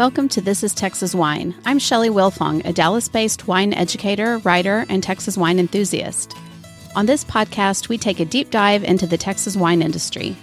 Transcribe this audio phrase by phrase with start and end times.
[0.00, 1.54] Welcome to This is Texas Wine.
[1.66, 6.34] I'm Shelley Wilfong, a Dallas based wine educator, writer, and Texas wine enthusiast.
[6.96, 10.34] On this podcast, we take a deep dive into the Texas wine industry.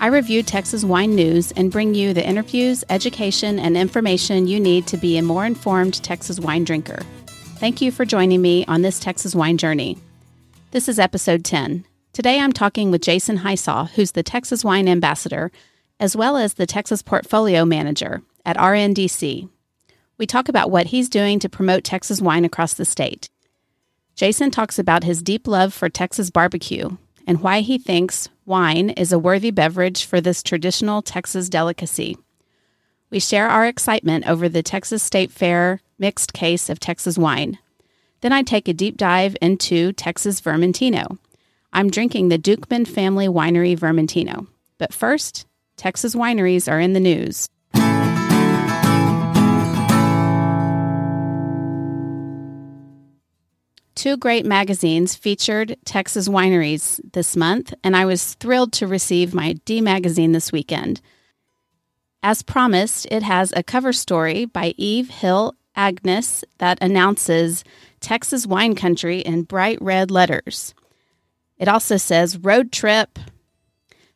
[0.00, 4.86] I review Texas wine news and bring you the interviews, education, and information you need
[4.86, 7.02] to be a more informed Texas wine drinker.
[7.58, 9.98] Thank you for joining me on this Texas wine journey.
[10.70, 11.84] This is episode 10.
[12.14, 15.52] Today I'm talking with Jason Hisaw, who's the Texas Wine Ambassador,
[16.00, 19.46] as well as the Texas Portfolio Manager at RNDC.
[20.16, 23.28] We talk about what he's doing to promote Texas wine across the state.
[24.16, 29.12] Jason talks about his deep love for Texas barbecue and why he thinks wine is
[29.12, 32.16] a worthy beverage for this traditional Texas delicacy.
[33.10, 37.58] We share our excitement over the Texas State Fair mixed case of Texas wine.
[38.22, 41.18] Then I take a deep dive into Texas Vermentino.
[41.70, 44.46] I'm drinking the Duchman Family Winery Vermentino.
[44.78, 45.46] But first,
[45.76, 47.50] Texas wineries are in the news.
[53.98, 59.54] Two great magazines featured Texas wineries this month, and I was thrilled to receive my
[59.64, 61.00] D magazine this weekend.
[62.22, 67.64] As promised, it has a cover story by Eve Hill Agnus that announces
[67.98, 70.76] Texas wine country in bright red letters.
[71.58, 73.18] It also says road trip.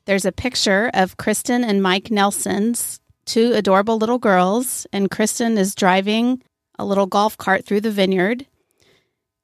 [0.05, 5.75] There's a picture of Kristen and Mike Nelson's two adorable little girls, and Kristen is
[5.75, 6.41] driving
[6.79, 8.47] a little golf cart through the vineyard.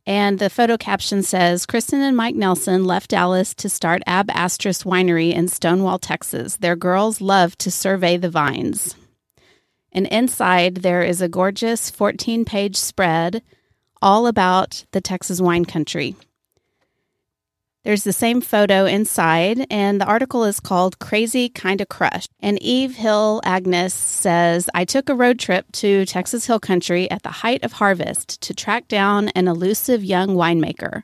[0.08, 4.82] And the photo caption says Kristen and Mike Nelson left Dallas to start Ab Astris
[4.86, 6.56] Winery in Stonewall, Texas.
[6.56, 8.94] Their girls love to survey the vines.
[9.92, 13.42] And inside, there is a gorgeous 14 page spread
[14.00, 16.16] all about the Texas wine country.
[17.84, 22.26] There's the same photo inside, and the article is called Crazy Kinda Crush.
[22.40, 27.22] And Eve Hill Agnus says, I took a road trip to Texas Hill Country at
[27.22, 31.02] the height of harvest to track down an elusive young winemaker.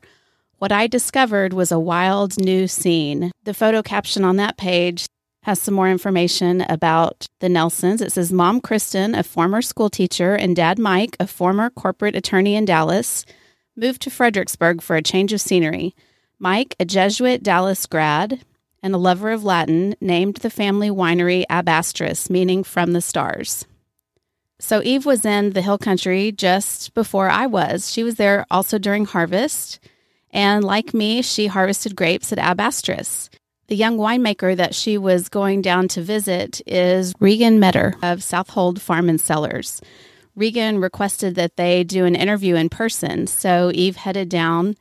[0.59, 3.31] What I discovered was a wild new scene.
[3.45, 5.07] The photo caption on that page
[5.45, 8.01] has some more information about the Nelsons.
[8.01, 12.57] It says Mom Kristen, a former school teacher, and Dad Mike, a former corporate attorney
[12.57, 13.25] in Dallas,
[13.77, 15.95] moved to Fredericksburg for a change of scenery.
[16.39, 18.45] Mike, a Jesuit Dallas grad
[18.83, 23.65] and a lover of Latin, named the family winery Ab Astris, meaning from the stars.
[24.59, 27.91] So Eve was in the hill country just before I was.
[27.91, 29.81] She was there also during harvest.
[30.31, 33.31] And like me, she harvested grapes at Ab Astris.
[33.69, 38.83] The young winemaker that she was going down to visit is Regan Meador of Southold
[38.83, 39.81] Farm and Cellars.
[40.37, 44.77] Regan requested that they do an interview in person, so Eve headed down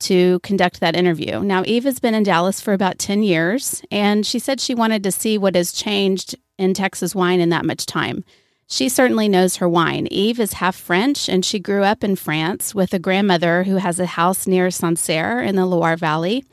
[0.00, 1.40] to conduct that interview.
[1.40, 5.02] Now, Eve has been in Dallas for about 10 years, and she said she wanted
[5.02, 8.24] to see what has changed in Texas wine in that much time.
[8.68, 10.08] She certainly knows her wine.
[10.10, 14.00] Eve is half French, and she grew up in France with a grandmother who has
[14.00, 16.44] a house near Sancerre in the Loire Valley.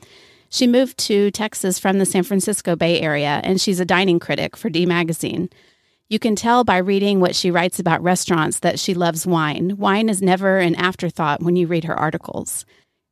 [0.49, 4.55] She moved to Texas from the San Francisco Bay Area, and she's a dining critic
[4.55, 5.49] for D Magazine.
[6.09, 9.77] You can tell by reading what she writes about restaurants that she loves wine.
[9.77, 12.67] Wine is never an afterthought when you read her articles.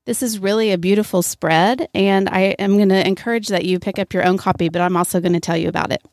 [0.06, 4.00] This is really a beautiful spread, and I am going to encourage that you pick
[4.00, 6.04] up your own copy, but I'm also going to tell you about it.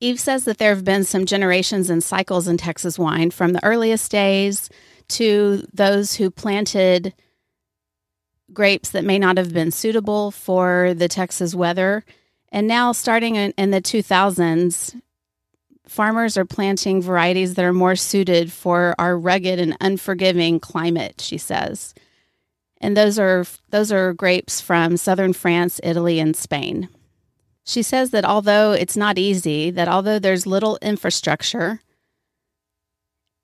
[0.00, 3.62] Eve says that there have been some generations and cycles in Texas wine from the
[3.62, 4.70] earliest days
[5.08, 7.12] to those who planted
[8.54, 12.04] grapes that may not have been suitable for the Texas weather.
[12.50, 14.98] And now, starting in, the 2000s,
[15.86, 21.36] farmers are planting varieties that are more suited for our rugged and unforgiving climate, she
[21.36, 21.94] says
[22.80, 26.88] and those are those are grapes from southern France, Italy, and Spain.
[27.64, 31.80] She says that although it's not easy, that although there's little infrastructure,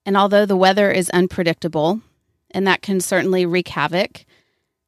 [0.05, 2.01] and although the weather is unpredictable,
[2.51, 4.25] and that can certainly wreak havoc,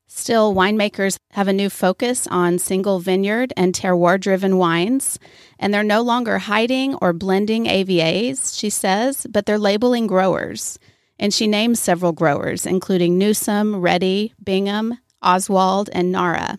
[0.07, 5.19] still winemakers have a new focus on single vineyard and terroir driven wines,
[5.59, 10.79] and they're no longer hiding or blending AVAs, she says, but they're labeling growers
[11.19, 16.57] and she names several growers, including Newsom, Reddy, Bingham, Oswald, and Narra.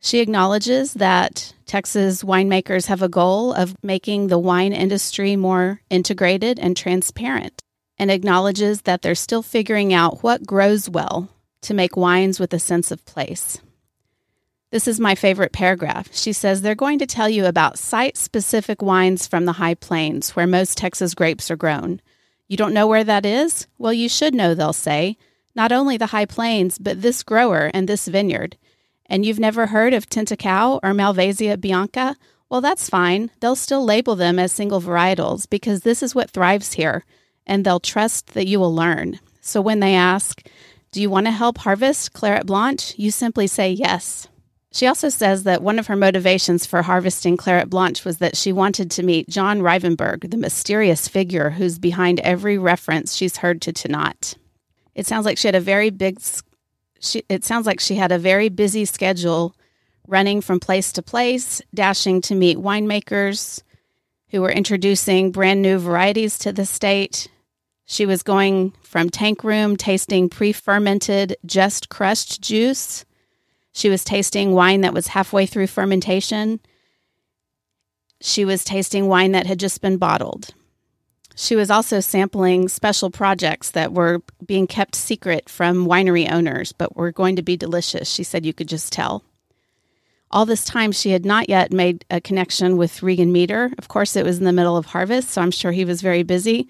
[0.00, 6.58] She acknowledges that Texas winemakers have a goal of making the wine industry more integrated
[6.58, 7.62] and transparent,
[7.98, 11.30] and acknowledges that they're still figuring out what grows well
[11.62, 13.58] to make wines with a sense of place.
[14.72, 16.08] This is my favorite paragraph.
[16.12, 20.30] She says they're going to tell you about site specific wines from the high plains
[20.30, 22.00] where most Texas grapes are grown.
[22.52, 23.66] You don't know where that is?
[23.78, 25.16] Well, you should know, they'll say.
[25.54, 28.58] Not only the high plains, but this grower and this vineyard.
[29.06, 32.14] And you've never heard of Tentacao or Malvasia Bianca?
[32.50, 33.30] Well, that's fine.
[33.40, 37.06] They'll still label them as single varietals because this is what thrives here,
[37.46, 39.18] and they'll trust that you will learn.
[39.40, 40.46] So when they ask,
[40.90, 42.92] Do you want to help harvest Clairette Blanche?
[42.98, 44.28] you simply say yes.
[44.72, 48.52] She also says that one of her motivations for harvesting Clairette Blanche was that she
[48.52, 53.72] wanted to meet John Rivenburgh, the mysterious figure who's behind every reference she's heard to
[53.72, 54.34] Tannat.
[54.94, 56.18] It sounds like she had a very big
[57.00, 59.54] she, it sounds like she had a very busy schedule
[60.06, 63.62] running from place to place, dashing to meet winemakers
[64.30, 67.28] who were introducing brand new varieties to the state.
[67.84, 73.04] She was going from tank room tasting pre fermented, just crushed juice
[73.72, 76.60] she was tasting wine that was halfway through fermentation.
[78.20, 80.50] She was tasting wine that had just been bottled.
[81.34, 86.94] She was also sampling special projects that were being kept secret from winery owners, but
[86.94, 88.10] were going to be delicious.
[88.10, 89.24] She said you could just tell.
[90.30, 93.70] All this time, she had not yet made a connection with Regan Meador.
[93.78, 96.22] Of course, it was in the middle of harvest, so I'm sure he was very
[96.22, 96.68] busy.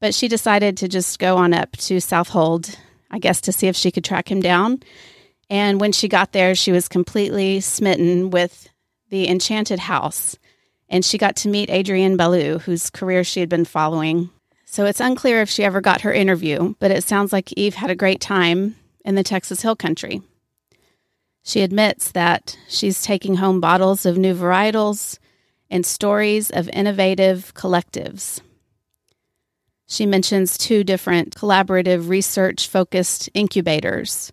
[0.00, 2.76] But she decided to just go on up to Southold,
[3.10, 4.82] I guess, to see if she could track him down.
[5.52, 8.70] And when she got there, she was completely smitten with
[9.10, 10.34] the enchanted house.
[10.88, 14.30] And she got to meet Adrienne Ballou, whose career she had been following.
[14.64, 17.90] So it's unclear if she ever got her interview, but it sounds like Eve had
[17.90, 20.22] a great time in the Texas Hill Country.
[21.42, 25.18] She admits that she's taking home bottles of new varietals
[25.68, 28.40] and stories of innovative collectives.
[29.86, 34.32] She mentions two different collaborative research focused incubators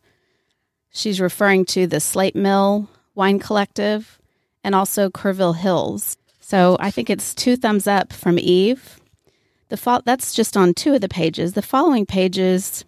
[0.92, 4.20] She's referring to the Slate Mill Wine Collective
[4.64, 6.18] and also Kerrville Hills.
[6.40, 9.00] So I think it's two thumbs up from Eve.
[9.70, 11.54] The fo- that's just on two of the pages.
[11.54, 12.84] The following pages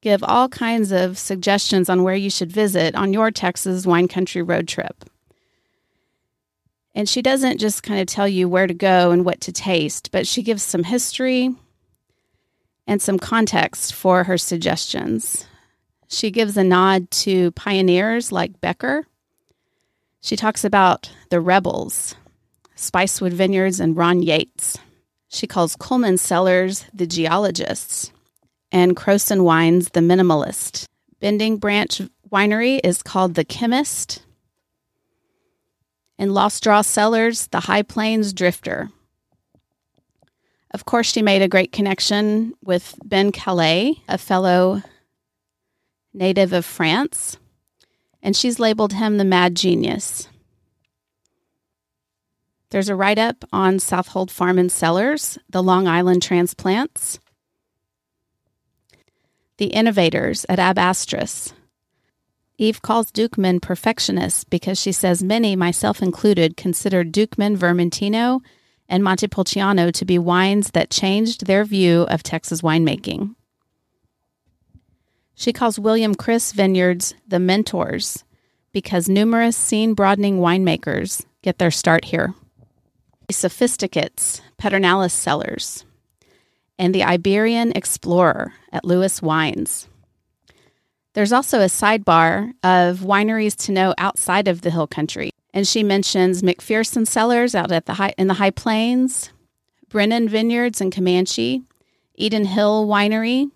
[0.00, 4.42] give all kinds of suggestions on where you should visit on your Texas wine country
[4.42, 5.04] road trip.
[6.94, 10.10] And she doesn't just kind of tell you where to go and what to taste,
[10.10, 11.54] but she gives some history
[12.86, 15.46] and some context for her suggestions.
[16.08, 19.06] She gives a nod to pioneers like Becker.
[20.20, 22.16] She talks about the rebels,
[22.76, 24.78] Spicewood Vineyards and Ron Yates.
[25.28, 28.10] She calls Coleman Cellars the geologists
[28.72, 30.86] and Crowson Wines the minimalist.
[31.20, 34.22] Bending Branch Winery is called the chemist.
[36.18, 38.90] And Lost Draw Cellars, the High Plains drifter.
[40.72, 44.82] Of course, she made a great connection with Ben Calais, a fellow
[46.18, 47.38] native of France,
[48.22, 50.28] and she's labeled him the mad genius.
[52.70, 57.18] There's a write up on Southold Farm and Cellars, the Long Island transplants,
[59.56, 61.52] the innovators at Ab Astris.
[62.58, 68.40] Eve calls Duchman perfectionists because she says many, myself included, considered Duchman Vermentino
[68.88, 73.34] and Montepulciano to be wines that changed their view of Texas winemaking.
[75.38, 78.24] She calls William Chris vineyards the mentors
[78.72, 82.34] because numerous scene broadening winemakers get their start here.
[83.30, 85.84] Sophisticates, Pedernales Cellars,
[86.76, 89.86] and the Iberian Explorer at Lewis Wines.
[91.14, 95.84] There's also a sidebar of wineries to know outside of the Hill Country, and she
[95.84, 99.30] mentions McPherson Cellars out at the high, in the High Plains,
[99.88, 101.62] Brennan Vineyards in Comanche,
[102.16, 103.52] Eden Hill Winery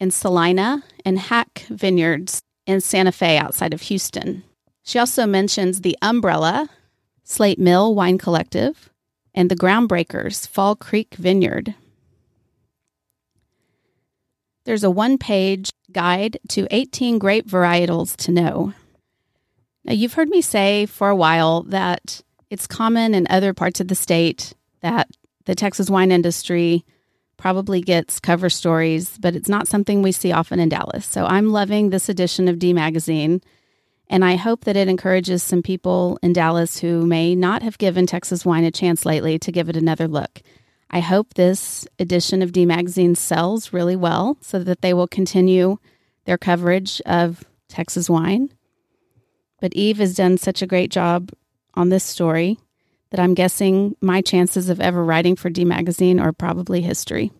[0.00, 4.42] in Celina, and Haak Vineyards in Santa Fe outside of Houston.
[4.82, 6.70] She also mentions the Umbrella,
[7.22, 8.90] Slate Mill Wine Collective,
[9.34, 11.74] and the Groundbreakers Fall Creek Vineyard.
[14.64, 18.72] There's a one page guide to 18 grape varietals to know.
[19.84, 23.88] Now, you've heard me say for a while that it's common in other parts of
[23.88, 25.08] the state that
[25.46, 26.84] the Texas wine industry
[27.40, 31.06] probably gets cover stories, but it's not something we see often in Dallas.
[31.06, 33.40] So I'm loving this edition of D Magazine.
[34.10, 38.06] And I hope that it encourages some people in Dallas who may not have given
[38.06, 40.42] Texas wine a chance lately to give it another look.
[40.90, 45.78] I hope this edition of D Magazine sells really well so that they will continue
[46.26, 48.52] their coverage of Texas wine.
[49.60, 51.30] But Eve has done such a great job
[51.74, 52.58] on this story
[53.10, 57.32] that I'm guessing my chances of ever writing for D Magazine are probably history.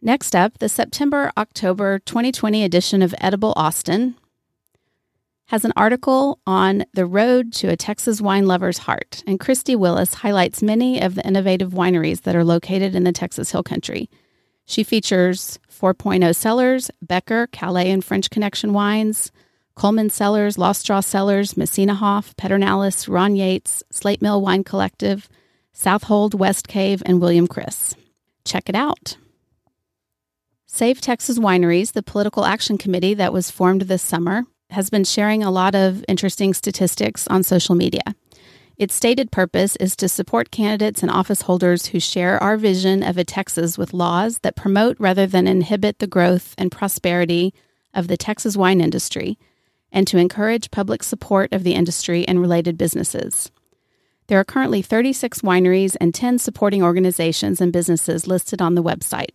[0.00, 4.16] Next up, the September October 2020 edition of Edible Austin
[5.46, 10.14] has an article on the road to a Texas wine lover's heart, and Christy Willis
[10.14, 14.08] highlights many of the innovative wineries that are located in the Texas Hill Country.
[14.66, 19.30] She features 4.0 Cellars, Becker, Calais and French Connection wines,
[19.76, 25.28] Coleman Cellars, Lost Draw Cellars, Messina Hof, Pedernales, Ron Yates, Slate Mill Wine Collective,
[25.72, 27.94] Southold, West Cave, and William Chris.
[28.44, 29.16] Check it out.
[30.66, 35.42] Save Texas Wineries, the political action committee that was formed this summer, has been sharing
[35.42, 38.14] a lot of interesting statistics on social media.
[38.76, 43.16] Its stated purpose is to support candidates and office holders who share our vision of
[43.16, 47.54] a Texas with laws that promote rather than inhibit the growth and prosperity
[47.92, 49.38] of the Texas wine industry
[49.94, 53.50] and to encourage public support of the industry and related businesses.
[54.26, 59.30] There are currently 36 wineries and 10 supporting organizations and businesses listed on the website.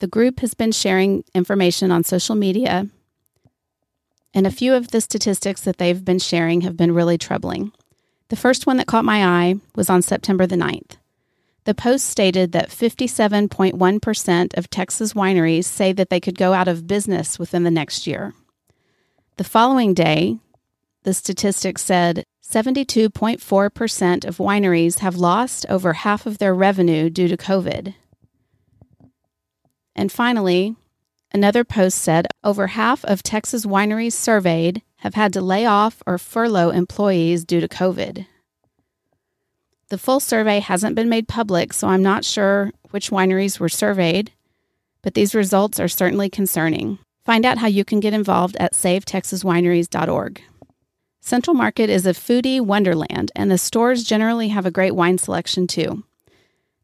[0.00, 2.88] The group has been sharing information on social media,
[4.34, 7.72] and a few of the statistics that they've been sharing have been really troubling.
[8.28, 10.98] The first one that caught my eye was on September the 9th.
[11.64, 16.86] The Post stated that 57.1% of Texas wineries say that they could go out of
[16.86, 18.34] business within the next year.
[19.38, 20.38] The following day,
[21.04, 27.36] the statistics said 72.4% of wineries have lost over half of their revenue due to
[27.36, 27.94] COVID.
[29.94, 30.74] And finally,
[31.30, 36.18] another post said over half of Texas wineries surveyed have had to lay off or
[36.18, 38.26] furlough employees due to COVID.
[39.88, 44.32] The full survey hasn't been made public, so I'm not sure which wineries were surveyed,
[45.00, 46.98] but these results are certainly concerning.
[47.28, 50.42] Find out how you can get involved at savetexaswineries.org.
[51.20, 55.66] Central Market is a foodie wonderland, and the stores generally have a great wine selection
[55.66, 56.04] too.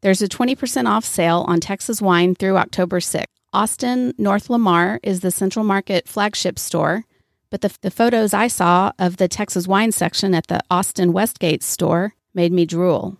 [0.02, 3.24] There's a 20% off sale on Texas wine through October 6th.
[3.54, 7.04] Austin North Lamar is the Central Market flagship store,
[7.48, 11.62] but the, the photos I saw of the Texas wine section at the Austin Westgate
[11.62, 13.16] store made me drool.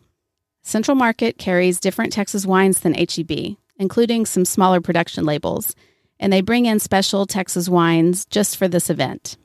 [0.61, 5.75] Central Market carries different Texas wines than HEB, including some smaller production labels
[6.18, 9.37] and they bring in special Texas wines just for this event.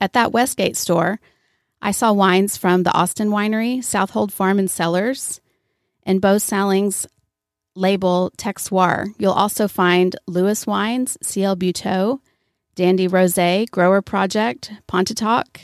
[0.00, 1.20] At that Westgate store,
[1.80, 5.40] I saw wines from the Austin Winery, Southold Farm and Cellars,
[6.04, 7.06] and Bo Salling's
[7.74, 9.14] label Texoir.
[9.18, 12.20] You'll also find Lewis Wines, CL Butaud,
[12.74, 15.60] Dandy Rosé, Grower Project, Pontotoc,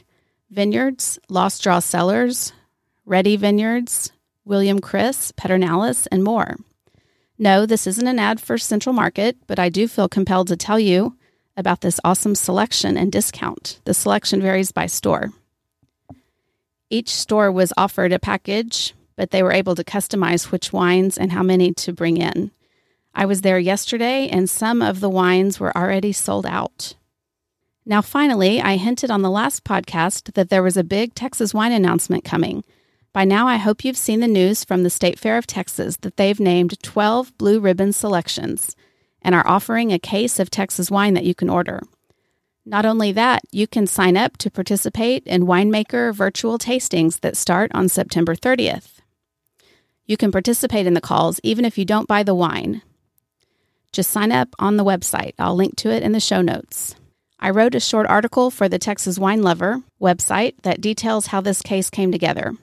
[0.51, 2.53] Vineyards, Lost Draw Cellars,
[3.07, 4.13] Reddy Vineyards,
[4.45, 6.57] William Chris, Pedernales, and more.
[7.43, 10.79] No, this isn't an ad for Central Market, but I do feel compelled to tell
[10.79, 11.17] you
[11.57, 13.81] about this awesome selection and discount.
[13.85, 15.33] The selection varies by store.
[16.89, 21.33] Each store was offered a package, but they were able to customize which wines and
[21.33, 22.53] how many to bring in.
[23.13, 26.95] I was there yesterday, and some of the wines were already sold out.
[27.85, 31.73] Now, finally, I hinted on the last podcast that there was a big Texas wine
[31.73, 32.63] announcement coming.
[33.13, 36.17] By now, I hope you've seen the news from the State Fair of Texas that
[36.17, 38.75] they've named 12 blue ribbon selections
[39.21, 41.83] and are offering a case of Texas wine that you can order.
[42.65, 47.71] Not only that, you can sign up to participate in winemaker virtual tastings that start
[47.75, 49.01] on September 30th.
[50.07, 52.81] You can participate in the calls even if you don't buy the wine.
[53.93, 55.35] Just sign up on the website.
[55.39, 56.95] I'll link to it in the show notes.
[57.39, 61.61] I wrote a short article for the Texas Wine Lover website that details how this
[61.61, 62.55] case came together.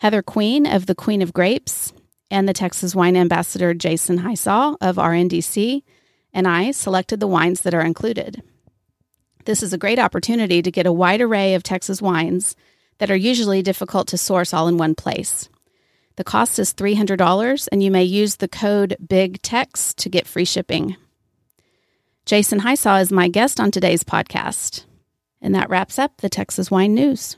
[0.00, 1.92] Heather Queen of the Queen of Grapes
[2.30, 5.82] and the Texas Wine Ambassador Jason Hisaw of RNDC
[6.32, 8.42] and I selected the wines that are included.
[9.44, 12.56] This is a great opportunity to get a wide array of Texas wines
[12.96, 15.50] that are usually difficult to source all in one place.
[16.16, 20.96] The cost is $300 and you may use the code BIGTEX to get free shipping.
[22.24, 24.86] Jason Hisaw is my guest on today's podcast.
[25.42, 27.36] And that wraps up the Texas Wine News.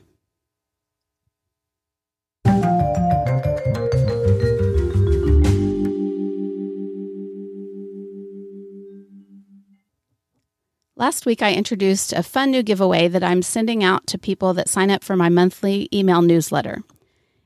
[10.95, 14.69] Last week, I introduced a fun new giveaway that I'm sending out to people that
[14.69, 16.83] sign up for my monthly email newsletter.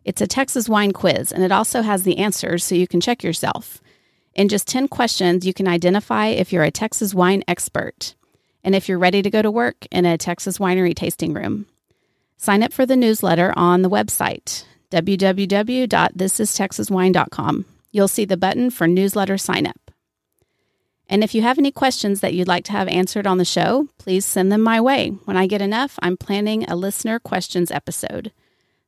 [0.03, 3.23] It's a Texas wine quiz, and it also has the answers so you can check
[3.23, 3.81] yourself.
[4.33, 8.15] In just 10 questions, you can identify if you're a Texas wine expert
[8.65, 11.67] and if you're ready to go to work in a Texas winery tasting room.
[12.35, 17.65] Sign up for the newsletter on the website, www.thisistexaswine.com.
[17.93, 19.86] You'll see the button for newsletter sign up.
[21.09, 23.87] And if you have any questions that you'd like to have answered on the show,
[23.97, 25.09] please send them my way.
[25.25, 28.31] When I get enough, I'm planning a listener questions episode.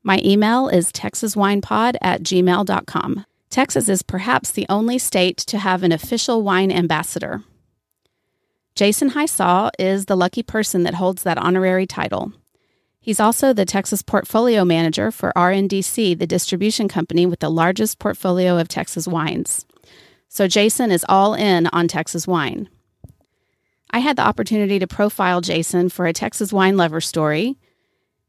[0.04, 3.26] My email is texaswinepod at gmail.com.
[3.50, 7.44] Texas is perhaps the only state to have an official wine ambassador.
[8.76, 12.32] Jason Hisaw is the lucky person that holds that honorary title.
[13.02, 18.58] He's also the Texas portfolio manager for RNDC, the distribution company with the largest portfolio
[18.58, 19.66] of Texas wines.
[20.30, 22.70] So Jason is all in on Texas wine.
[23.90, 27.58] I had the opportunity to profile Jason for a Texas wine lover story,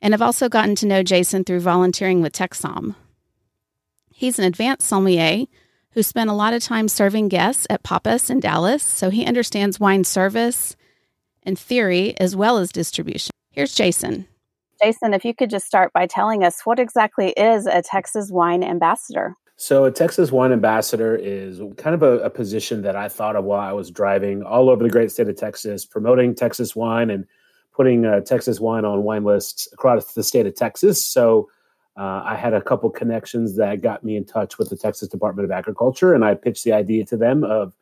[0.01, 2.95] and have also gotten to know Jason through volunteering with TexSom.
[4.11, 5.45] He's an advanced sommelier
[5.93, 9.79] who spent a lot of time serving guests at Pappas in Dallas, so he understands
[9.79, 10.77] wine service
[11.43, 13.31] and theory as well as distribution.
[13.51, 14.27] Here's Jason.
[14.83, 18.63] Jason, if you could just start by telling us what exactly is a Texas wine
[18.63, 19.37] ambassador?
[19.63, 23.45] So, a Texas wine ambassador is kind of a, a, position that I thought of
[23.45, 27.27] while I was driving all over the great state of Texas, promoting Texas wine and
[27.71, 31.07] putting uh, Texas wine on wine lists across the state of Texas.
[31.07, 31.51] So,
[31.99, 35.45] uh, I had a couple connections that got me in touch with the Texas Department
[35.45, 37.77] of Agriculture, and I pitched the idea to them of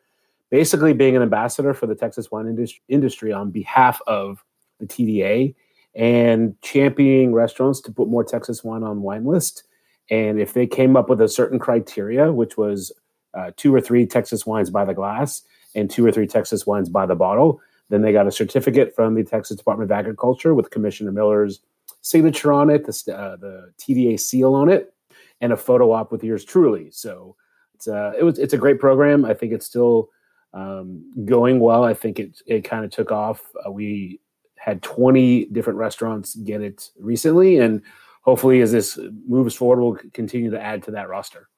[0.51, 4.45] basically being an ambassador for the Texas wine industry, on behalf of
[4.81, 5.55] the TDA
[5.95, 9.68] and championing restaurants to put more Texas wine on wine list
[10.11, 12.93] and if they came up with a certain criteria, which was
[13.35, 15.43] uh, two or three Texas wines by the glass
[15.75, 17.61] and two or three Texas wines by the bottle,
[17.91, 21.61] then they got a certificate from the Texas Department of Agriculture with Commissioner Miller's
[22.01, 24.95] signature on it, the, uh, the TDA seal on it,
[25.41, 26.91] and a photo op with yours truly.
[26.91, 27.37] So
[27.75, 29.25] it's, uh, it was it's a great program.
[29.25, 30.11] I think it's still
[30.53, 31.85] um, going well.
[31.85, 33.43] I think it it kind of took off.
[33.65, 34.21] Uh, we
[34.57, 37.83] had 20 different restaurants get it recently, and
[38.29, 41.49] hopefully, as this moves forward, we'll continue to add to that roster.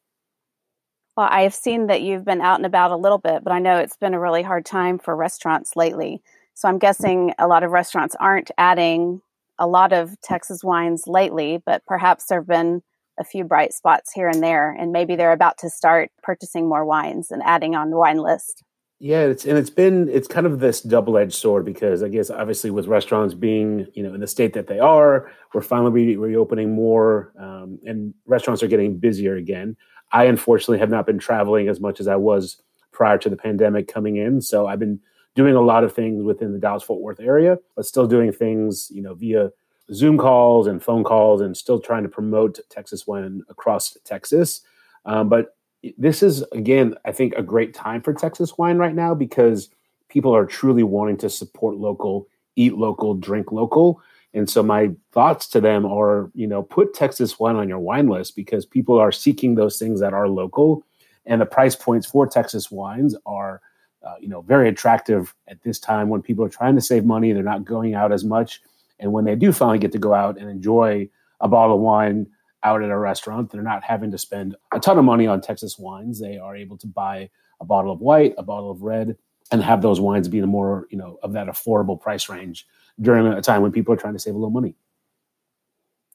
[1.16, 3.58] Well, I have seen that you've been out and about a little bit, but I
[3.58, 6.22] know it's been a really hard time for restaurants lately.
[6.54, 9.20] So I'm guessing a lot of restaurants aren't adding
[9.58, 12.82] a lot of Texas wines lately, but perhaps there have been
[13.18, 16.84] a few bright spots here and there, and maybe they're about to start purchasing more
[16.84, 18.62] wines and adding on the wine list.
[19.02, 22.28] Yeah, it's and it's been it's kind of this double edged sword because I guess
[22.28, 26.16] obviously with restaurants being you know in the state that they are, we're finally re-
[26.16, 29.74] reopening more, um, and restaurants are getting busier again.
[30.12, 32.60] I unfortunately have not been traveling as much as I was
[32.92, 35.00] prior to the pandemic coming in, so I've been
[35.34, 38.90] doing a lot of things within the Dallas Fort Worth area, but still doing things
[38.90, 39.50] you know via
[39.94, 44.60] Zoom calls and phone calls, and still trying to promote Texas wine across Texas.
[45.06, 45.56] Um, but
[45.96, 49.70] this is again, I think, a great time for Texas wine right now because
[50.08, 54.02] people are truly wanting to support local, eat local, drink local.
[54.32, 58.08] And so my thoughts to them are, you know, put Texas wine on your wine
[58.08, 60.84] list because people are seeking those things that are local,
[61.26, 63.60] and the price points for Texas wines are,
[64.06, 67.32] uh, you know, very attractive at this time when people are trying to save money.
[67.32, 68.60] They're not going out as much,
[69.00, 71.08] and when they do finally get to go out and enjoy
[71.40, 72.26] a bottle of wine
[72.62, 73.50] out at a restaurant.
[73.50, 76.20] They're not having to spend a ton of money on Texas wines.
[76.20, 79.16] They are able to buy a bottle of white, a bottle of red,
[79.50, 82.66] and have those wines be the more, you know, of that affordable price range
[83.00, 84.74] during a time when people are trying to save a little money.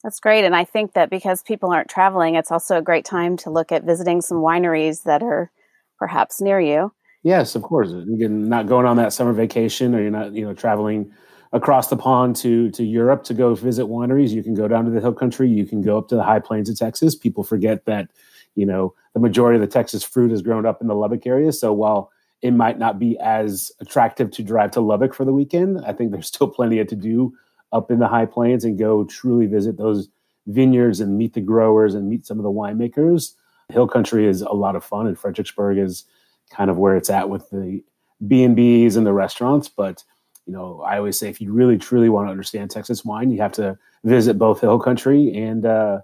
[0.03, 0.45] That's great.
[0.45, 3.71] And I think that because people aren't traveling, it's also a great time to look
[3.71, 5.51] at visiting some wineries that are
[5.97, 6.93] perhaps near you.
[7.23, 7.89] Yes, of course.
[7.91, 11.12] You're not going on that summer vacation or you're not, you know, traveling
[11.53, 14.31] across the pond to to Europe to go visit wineries.
[14.31, 15.49] You can go down to the hill country.
[15.49, 17.15] You can go up to the high plains of Texas.
[17.15, 18.10] People forget that
[18.55, 21.51] you know the majority of the Texas fruit is grown up in the Lubbock area.
[21.51, 25.84] So while it might not be as attractive to drive to Lubbock for the weekend,
[25.86, 27.34] I think there's still plenty to do
[27.71, 30.10] up in the high plains and go truly visit those
[30.47, 33.34] vineyards and meet the growers and meet some of the winemakers.
[33.69, 36.05] Hill country is a lot of fun, and Fredericksburg is
[36.51, 37.84] kind of where it's at with the
[38.27, 40.03] B and B's and the restaurants, but
[40.45, 43.41] you know, I always say if you really truly want to understand Texas wine, you
[43.41, 46.01] have to visit both Hill Country and uh,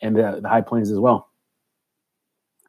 [0.00, 1.28] and the, the High Plains as well.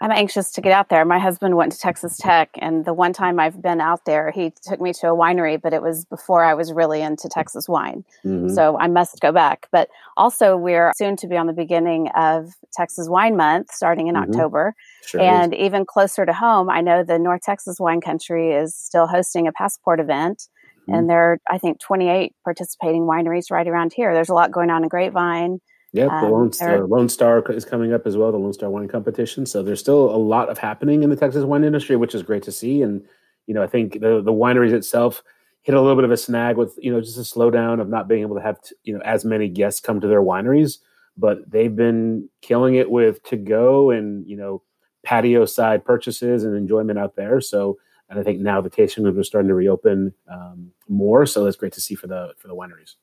[0.02, 1.06] I'm anxious to get out there.
[1.06, 4.52] My husband went to Texas Tech, and the one time I've been out there, he
[4.62, 8.04] took me to a winery, but it was before I was really into Texas wine.
[8.26, 8.50] Mm-hmm.
[8.50, 9.68] So I must go back.
[9.72, 14.16] But also, we're soon to be on the beginning of Texas Wine Month starting in
[14.16, 14.30] mm-hmm.
[14.30, 14.76] October.
[15.06, 15.60] Sure and is.
[15.62, 19.54] even closer to home, I know the North Texas Wine Country is still hosting a
[19.54, 20.50] passport event
[20.88, 20.94] Mm-hmm.
[20.94, 24.14] And there are, I think, 28 participating wineries right around here.
[24.14, 25.60] There's a lot going on in Grapevine.
[25.94, 28.70] Yep, the, um, Lone, the Lone, Star is coming up as well, the Lone Star
[28.70, 29.46] Wine Competition.
[29.46, 32.44] So there's still a lot of happening in the Texas wine industry, which is great
[32.44, 32.82] to see.
[32.82, 33.02] And,
[33.48, 35.24] you know, I think the, the wineries itself
[35.62, 38.10] hit a little bit of a snag with, you know, just a slowdown of not
[38.10, 40.80] being able to have, you know, as many guests come to their wineries.
[41.18, 44.64] But they've been killing it with to go and, you know,
[45.04, 47.40] patio side purchases and enjoyment out there.
[47.40, 47.78] So
[48.10, 51.26] and I think now the tasting rooms are starting to reopen um, more.
[51.26, 52.96] So that's great to see for the for the wineries.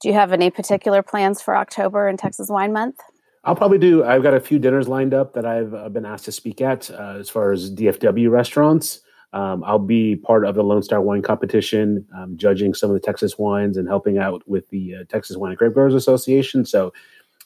[0.00, 3.00] Do you have any particular plans for October and Texas Wine Month?
[3.44, 4.04] I'll probably do.
[4.04, 6.90] I've got a few dinners lined up that I've uh, been asked to speak at
[6.90, 9.00] uh, as far as DFW restaurants.
[9.34, 13.00] Um, I'll be part of the Lone Star Wine Competition, um, judging some of the
[13.00, 16.64] Texas wines and helping out with the uh, Texas Wine and Grape Growers Association.
[16.64, 16.92] So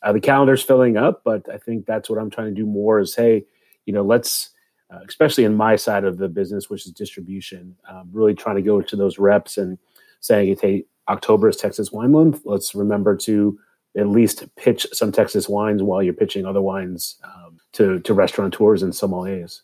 [0.03, 3.01] uh, the calendar's filling up, but I think that's what I'm trying to do more.
[3.01, 3.45] Is hey,
[3.87, 4.51] you know, let's
[4.91, 8.63] uh, especially in my side of the business, which is distribution, um, really trying to
[8.63, 9.79] go to those reps and
[10.21, 12.43] saying, hey, October is Texas Wine Month.
[12.45, 13.59] Let's remember to
[13.97, 18.83] at least pitch some Texas wines while you're pitching other wines um, to to restaurateurs
[18.83, 19.63] and sommeliers.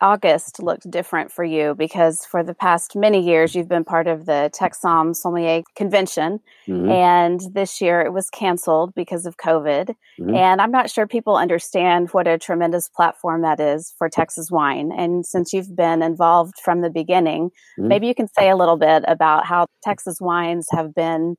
[0.00, 4.26] August looked different for you because for the past many years you've been part of
[4.26, 6.88] the TexSom Sommelier Convention, mm-hmm.
[6.90, 9.94] and this year it was canceled because of COVID.
[10.20, 10.34] Mm-hmm.
[10.34, 14.92] And I'm not sure people understand what a tremendous platform that is for Texas wine.
[14.96, 17.88] And since you've been involved from the beginning, mm-hmm.
[17.88, 21.36] maybe you can say a little bit about how Texas wines have been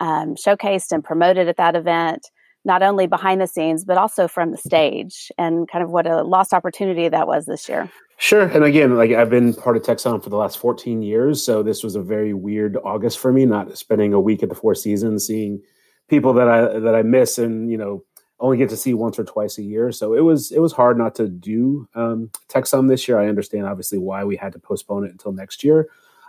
[0.00, 2.28] um, showcased and promoted at that event
[2.68, 6.22] not only behind the scenes but also from the stage and kind of what a
[6.22, 7.90] lost opportunity that was this year.
[8.18, 11.62] Sure and again like i've been part of TexSom for the last 14 years so
[11.62, 14.74] this was a very weird august for me not spending a week at the four
[14.74, 15.62] seasons seeing
[16.08, 18.04] people that i that i miss and you know
[18.40, 20.98] only get to see once or twice a year so it was it was hard
[20.98, 23.18] not to do um, TexSom this year.
[23.18, 25.88] I understand obviously why we had to postpone it until next year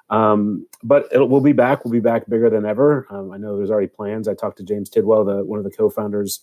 [0.10, 1.86] um, but we'll be back.
[1.86, 3.06] We'll be back bigger than ever.
[3.10, 4.28] Um, I know there's already plans.
[4.28, 6.41] I talked to James Tidwell, the, one of the co-founders,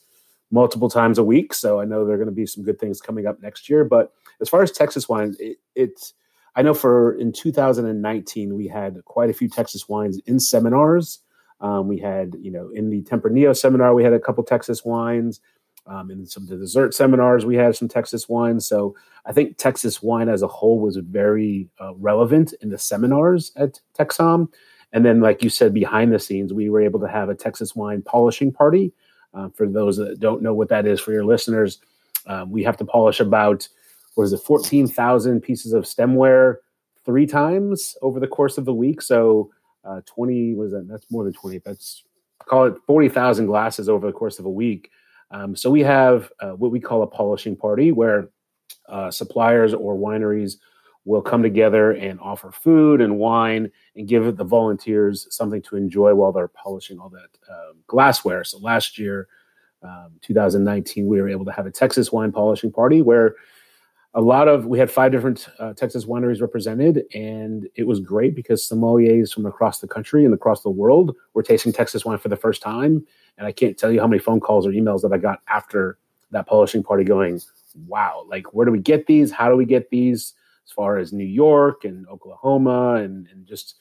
[0.51, 1.53] multiple times a week.
[1.53, 3.85] So I know there are going to be some good things coming up next year.
[3.85, 6.15] But as far as Texas wines, it, it's
[6.55, 11.21] I know for in 2019 we had quite a few Texas wines in seminars.
[11.61, 15.41] Um, we had you know in the Tempranillo seminar we had a couple Texas wines.
[15.89, 18.59] Um, in some of the dessert seminars, we had some Texas wine.
[18.59, 23.53] So I think Texas wine as a whole was very uh, relevant in the seminars
[23.55, 24.49] at TexSom.
[24.93, 27.77] And then, like you said, behind the scenes, we were able to have a Texas
[27.77, 28.93] wine polishing party.
[29.35, 31.81] Uh, for those that don't know what that is, for your listeners,
[32.27, 33.69] uh, we have to polish about
[34.15, 36.57] what is it, fourteen thousand pieces of stemware
[37.05, 39.03] three times over the course of the week.
[39.03, 39.51] So
[39.85, 40.89] uh, twenty was that?
[40.89, 41.59] That's more than twenty.
[41.59, 42.03] That's
[42.39, 44.91] call it forty thousand glasses over the course of a week.
[45.31, 48.29] Um, so we have uh, what we call a polishing party where
[48.89, 50.57] uh, suppliers or wineries
[51.05, 56.15] will come together and offer food and wine and give the volunteers something to enjoy
[56.15, 58.43] while they're polishing all that uh, glassware.
[58.43, 59.29] So last year,
[59.83, 63.37] um, 2019, we were able to have a Texas wine polishing party where
[64.17, 68.35] a lot of we had five different uh, Texas wineries represented, and it was great
[68.35, 72.31] because sommeliers from across the country and across the world were tasting Texas wine for
[72.31, 73.05] the first time.
[73.37, 75.99] And I can't tell you how many phone calls or emails that I got after
[76.31, 77.43] that polishing party, going,
[77.87, 78.25] "Wow!
[78.27, 79.31] Like, where do we get these?
[79.31, 80.33] How do we get these?"
[80.65, 83.77] As far as New York and Oklahoma, and and just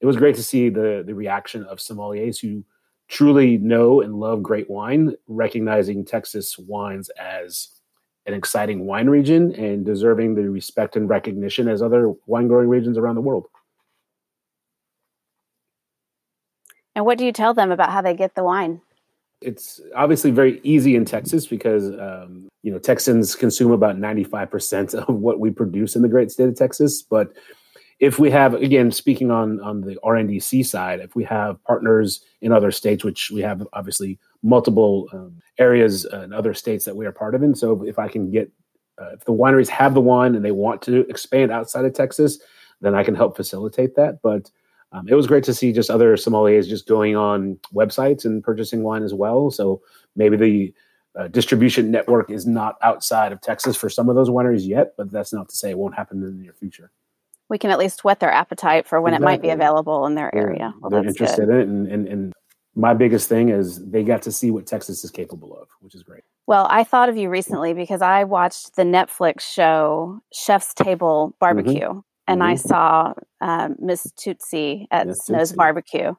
[0.00, 2.62] it was great to see the the reaction of sommeliers who
[3.08, 7.77] truly know and love great wine, recognizing Texas wines as
[8.26, 12.98] an exciting wine region and deserving the respect and recognition as other wine growing regions
[12.98, 13.46] around the world.
[16.94, 18.80] And what do you tell them about how they get the wine?
[19.40, 24.50] It's obviously very easy in Texas because um, you know Texans consume about ninety five
[24.50, 27.02] percent of what we produce in the great state of Texas.
[27.02, 27.32] But
[28.00, 32.50] if we have again speaking on on the RNDC side, if we have partners in
[32.50, 37.12] other states, which we have obviously multiple um, areas and other states that we are
[37.12, 37.54] part of in.
[37.54, 38.50] So if I can get
[39.00, 42.38] uh, if the wineries have the wine and they want to expand outside of Texas,
[42.80, 44.20] then I can help facilitate that.
[44.22, 44.50] But
[44.90, 48.82] um, it was great to see just other sommeliers just going on websites and purchasing
[48.82, 49.50] wine as well.
[49.50, 49.82] So
[50.16, 50.74] maybe the
[51.16, 55.12] uh, distribution network is not outside of Texas for some of those wineries yet, but
[55.12, 56.90] that's not to say it won't happen in the near future
[57.48, 59.24] we can at least whet their appetite for when exactly.
[59.24, 60.74] it might be available in their area.
[60.80, 61.54] Well, They're interested good.
[61.54, 62.32] in it, and, and, and
[62.78, 66.04] my biggest thing is they got to see what Texas is capable of, which is
[66.04, 66.22] great.
[66.46, 71.80] Well, I thought of you recently because I watched the Netflix show Chef's Table Barbecue.
[71.80, 71.98] Mm-hmm.
[72.28, 72.50] And mm-hmm.
[72.50, 75.56] I saw um, Miss Tootsie at Snow's Tootsie.
[75.56, 76.14] Barbecue.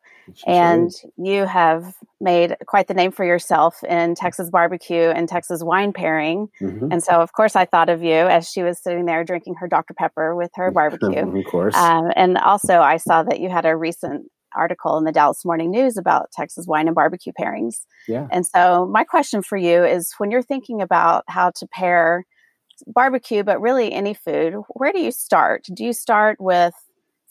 [0.45, 5.93] And you have made quite the name for yourself in Texas barbecue and Texas wine
[5.93, 6.49] pairing.
[6.61, 6.91] Mm-hmm.
[6.91, 9.67] And so, of course, I thought of you as she was sitting there drinking her
[9.67, 9.93] Dr.
[9.93, 11.39] Pepper with her barbecue.
[11.39, 11.75] of course.
[11.75, 15.71] Um, and also, I saw that you had a recent article in the Dallas Morning
[15.71, 17.85] News about Texas wine and barbecue pairings.
[18.07, 18.27] Yeah.
[18.31, 22.25] And so, my question for you is when you're thinking about how to pair
[22.87, 25.65] barbecue, but really any food, where do you start?
[25.73, 26.73] Do you start with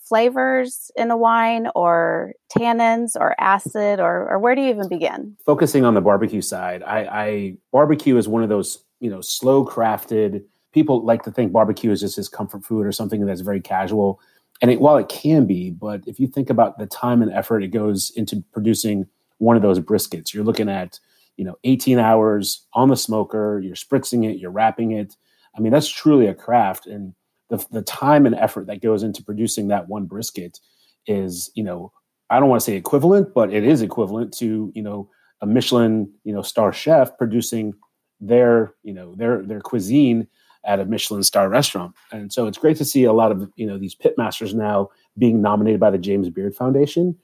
[0.09, 5.37] flavors in a wine or tannins or acid or, or where do you even begin?
[5.45, 9.65] Focusing on the barbecue side, I, I barbecue is one of those, you know, slow
[9.65, 13.61] crafted people like to think barbecue is just his comfort food or something that's very
[13.61, 14.21] casual
[14.61, 17.63] and it, while it can be, but if you think about the time and effort
[17.63, 19.07] it goes into producing
[19.39, 20.99] one of those briskets, you're looking at
[21.37, 23.61] you know 18 hours on the smoker.
[23.61, 25.17] You're spritzing it, you're wrapping it.
[25.57, 27.15] I mean, that's truly a craft, and
[27.49, 30.59] the the time and effort that goes into producing that one brisket
[31.07, 31.93] is you know
[32.31, 35.09] I don't want to say equivalent, but it is equivalent to you know
[35.41, 37.75] a Michelin you know star chef producing
[38.21, 40.27] their you know their their cuisine
[40.69, 41.95] at a Michelin star restaurant.
[42.13, 45.43] And so it's great to see a lot of you know these pitmasters now being
[45.43, 47.17] nominated by the James Beard Foundation.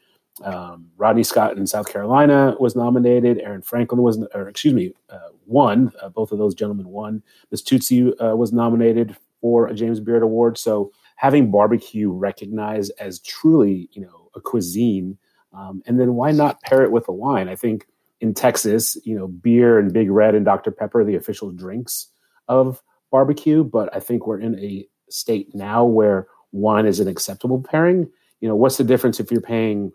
[0.42, 3.38] Um, Rodney Scott in South Carolina was nominated.
[3.38, 5.92] Aaron Franklin was, or excuse me, uh, won.
[6.02, 7.22] Uh, both of those gentlemen won.
[7.52, 10.58] Miss Tootsie uh, was nominated for a James Beard Award.
[10.58, 15.16] So having barbecue recognized as truly, you know, a cuisine,
[15.52, 17.48] um, and then why not pair it with a wine?
[17.48, 17.86] I think
[18.20, 22.08] in Texas, you know, beer and Big Red and Dr Pepper the official drinks
[22.48, 22.82] of
[23.14, 23.62] barbecue.
[23.62, 28.10] But I think we're in a state now where wine is an acceptable pairing.
[28.40, 29.92] You know, what's the difference if you're paying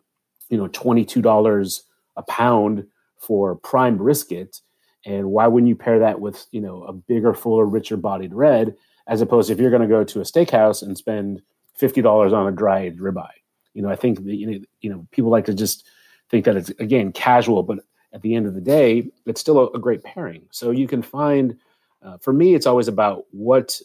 [0.50, 1.82] you know $22
[2.18, 2.86] a pound
[3.18, 4.62] for prime brisket
[5.06, 8.76] and why wouldn't you pair that with you know a bigger fuller richer bodied red
[9.08, 11.42] as opposed to if you're going to go to a steakhouse and spend
[11.80, 13.40] $50 on a dried ribeye
[13.74, 15.88] you know i think that, you know, people like to just
[16.30, 17.80] think that it's again casual but
[18.14, 21.02] at the end of the day it's still a, a great pairing so you can
[21.02, 21.58] find
[22.02, 23.80] uh, for me it's always about what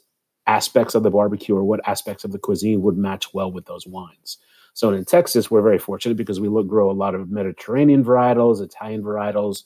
[0.46, 3.86] aspects of the barbecue or what aspects of the cuisine would match well with those
[3.86, 4.38] wines
[4.74, 8.60] so in Texas, we're very fortunate because we look, grow a lot of Mediterranean varietals,
[8.60, 9.62] Italian varietals,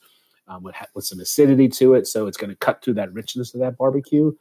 [0.46, 2.06] um, with, with some acidity to it.
[2.06, 4.32] So it's going to cut through that richness of that barbecue.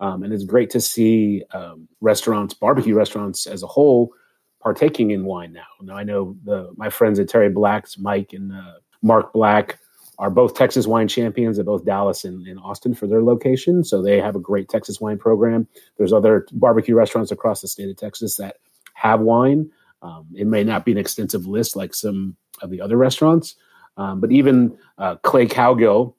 [0.00, 4.12] Um, and it's great to see um, restaurants, barbecue restaurants as a whole,
[4.60, 5.66] partaking in wine now.
[5.80, 9.78] Now I know the my friends at Terry Black's, Mike and uh, Mark Black,
[10.18, 13.84] are both Texas wine champions at both Dallas and, and, Austin for their location.
[13.84, 15.68] So they have a great Texas wine program.
[15.96, 18.56] There's other barbecue restaurants across the state of Texas that
[18.94, 19.70] have wine.
[20.02, 23.54] Um, it may not be an extensive list like some of the other restaurants,
[23.96, 26.14] um, but even uh, Clay Cowgill,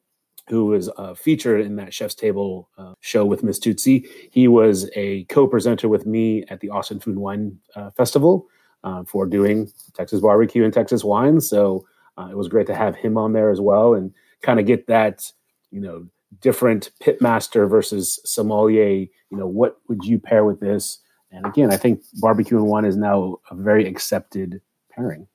[0.47, 4.89] who was uh, featured in that Chef's Table uh, show with Miss Tootsie, he was
[4.95, 8.47] a co-presenter with me at the Austin Food and Wine uh, Festival
[8.83, 11.39] uh, for doing Texas barbecue and Texas wine.
[11.39, 11.85] So
[12.19, 14.87] uh, it was great to have him on there as well and kind of get
[14.87, 15.31] that,
[15.71, 16.07] you know,
[16.41, 19.07] different pitmaster versus sommelier.
[19.29, 20.99] You know, what would you pair with this?
[21.31, 25.27] And again, I think barbecue and wine is now a very accepted pairing.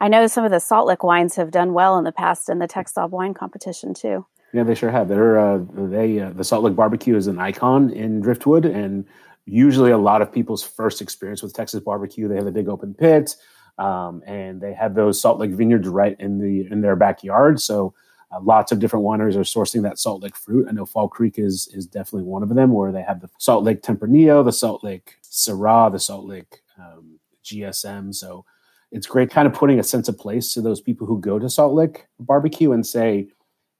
[0.00, 2.58] I know some of the Salt Lick wines have done well in the past in
[2.58, 4.26] the TexSom wine competition too.
[4.52, 5.08] Yeah, they sure have.
[5.08, 9.04] They're uh, they uh, the Salt Lick barbecue is an icon in Driftwood, and
[9.44, 12.28] usually a lot of people's first experience with Texas barbecue.
[12.28, 13.34] They have a big open pit,
[13.78, 17.60] um, and they have those Salt Lick vineyards right in the in their backyard.
[17.60, 17.94] So
[18.30, 20.66] uh, lots of different wineries are sourcing that Salt Lick fruit.
[20.68, 23.64] I know Fall Creek is is definitely one of them, where they have the Salt
[23.64, 28.14] Lick Tempranillo, the Salt Lick Syrah, the Salt Lick um, GSM.
[28.14, 28.44] So
[28.90, 31.48] it's great, kind of putting a sense of place to those people who go to
[31.48, 33.28] Salt Lick barbecue and say,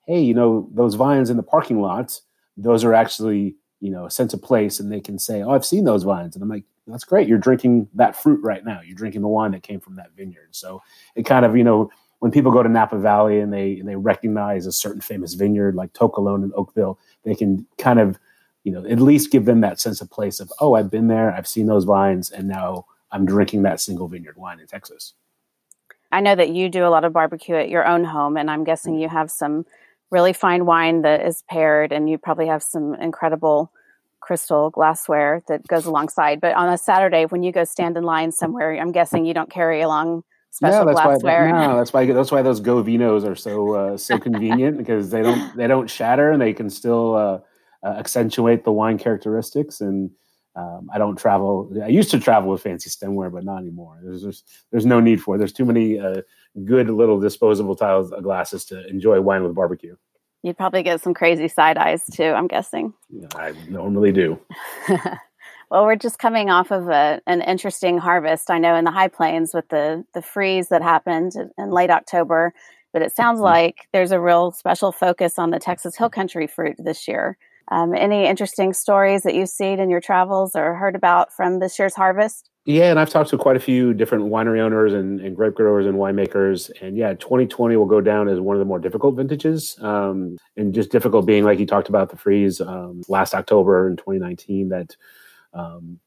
[0.07, 2.19] "Hey, you know those vines in the parking lot?
[2.57, 5.67] Those are actually you know a sense of place," and they can say, "Oh, I've
[5.67, 7.29] seen those vines," and I'm like, "That's great.
[7.29, 8.81] You're drinking that fruit right now.
[8.85, 10.83] You're drinking the wine that came from that vineyard." So
[11.14, 13.97] it kind of you know when people go to Napa Valley and they and they
[13.97, 18.19] recognize a certain famous vineyard like To Kalon in Oakville, they can kind of,
[18.64, 21.33] you know, at least give them that sense of place of, oh, I've been there,
[21.33, 25.14] I've seen those vines, and now I'm drinking that single vineyard wine in Texas.
[26.11, 28.64] I know that you do a lot of barbecue at your own home, and I'm
[28.64, 29.03] guessing mm-hmm.
[29.03, 29.67] you have some
[30.11, 33.73] really fine wine that is paired, and you probably have some incredible
[34.21, 36.40] crystal glassware that goes alongside.
[36.40, 39.51] But on a Saturday, when you go stand in line somewhere, I'm guessing you don't
[39.51, 41.53] carry along special no, that's glassware.
[41.53, 45.23] Why, no, that's why that's why those Govinos are so uh, so convenient because they
[45.23, 47.38] don't they don't shatter and they can still uh,
[47.87, 49.81] uh, accentuate the wine characteristics.
[49.81, 50.11] And
[50.57, 51.71] um, I don't travel.
[51.83, 54.01] I used to travel with fancy stemware, but not anymore.
[54.03, 55.38] There's just, there's no need for it.
[55.38, 56.23] There's too many uh,
[56.64, 59.97] good little disposable tiles glasses to enjoy wine with barbecue.
[60.42, 62.25] You'd probably get some crazy side eyes too.
[62.25, 62.94] I'm guessing.
[63.35, 64.38] I normally do.
[65.71, 68.51] Well, we're just coming off of a, an interesting harvest.
[68.51, 72.55] I know in the high plains with the the freeze that happened in late October,
[72.92, 73.44] but it sounds mm-hmm.
[73.44, 77.37] like there's a real special focus on the Texas Hill Country fruit this year.
[77.71, 81.79] Um, any interesting stories that you've seen in your travels or heard about from this
[81.79, 82.49] year's harvest?
[82.68, 85.87] Yeah, and I've talked to quite a few different winery owners and, and grape growers
[85.87, 86.70] and winemakers.
[86.83, 89.78] And yeah, 2020 will go down as one of the more difficult vintages.
[89.81, 93.96] Um, and just difficult being like you talked about the freeze um, last October in
[93.96, 94.94] 2019 that
[95.54, 95.98] um,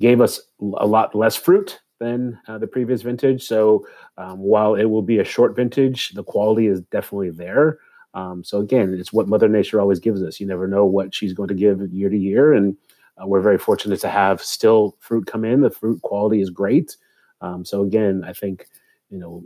[0.00, 0.38] gave us
[0.76, 3.42] a lot less fruit than uh, the previous vintage.
[3.42, 3.86] So
[4.18, 7.78] um, while it will be a short vintage, the quality is definitely there.
[8.12, 10.40] Um, so again, it's what Mother Nature always gives us.
[10.40, 12.76] You never know what she's going to give year to year, and
[13.20, 15.60] uh, we're very fortunate to have still fruit come in.
[15.60, 16.96] The fruit quality is great.
[17.40, 18.66] Um, so again, I think
[19.10, 19.44] you know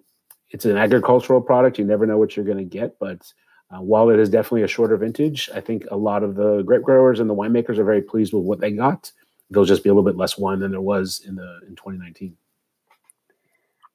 [0.50, 1.78] it's an agricultural product.
[1.78, 3.32] You never know what you're going to get, but
[3.70, 6.82] uh, while it is definitely a shorter vintage, I think a lot of the grape
[6.82, 9.10] growers and the winemakers are very pleased with what they got
[9.50, 12.36] there'll just be a little bit less wine than there was in the in 2019.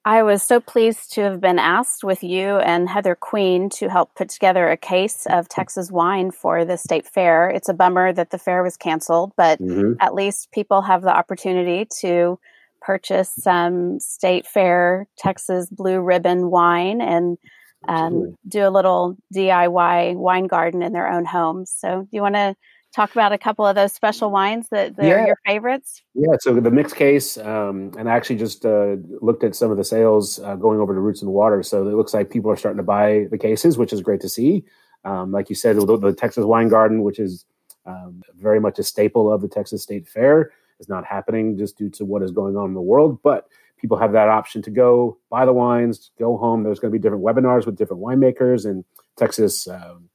[0.04, 4.14] I was so pleased to have been asked with you and Heather Queen to help
[4.16, 7.48] put together a case of Texas wine for the state fair.
[7.48, 9.92] It's a bummer that the fair was canceled, but mm-hmm.
[10.00, 12.40] at least people have the opportunity to
[12.80, 17.38] purchase some state fair Texas blue ribbon wine and
[17.86, 21.72] um, do a little DIY wine garden in their own homes.
[21.76, 22.56] So, do you want to
[22.94, 25.14] talk about a couple of those special wines that, that yeah.
[25.14, 26.02] are your favorites?
[26.14, 29.76] Yeah, so the mixed case, um, and I actually just uh, looked at some of
[29.76, 31.62] the sales uh, going over to Roots and Water.
[31.62, 34.28] So it looks like people are starting to buy the cases, which is great to
[34.28, 34.64] see.
[35.04, 37.44] Um, like you said, the, the, Texas Wine Garden, which is
[37.86, 41.90] um, very much a staple of the Texas State Fair, is not happening just due
[41.90, 43.18] to what is going on in the world.
[43.22, 46.62] But people have that option to go buy the wines, go home.
[46.62, 48.84] There's going to be different webinars with different winemakers and
[49.16, 49.66] Texas.
[49.66, 50.08] Um,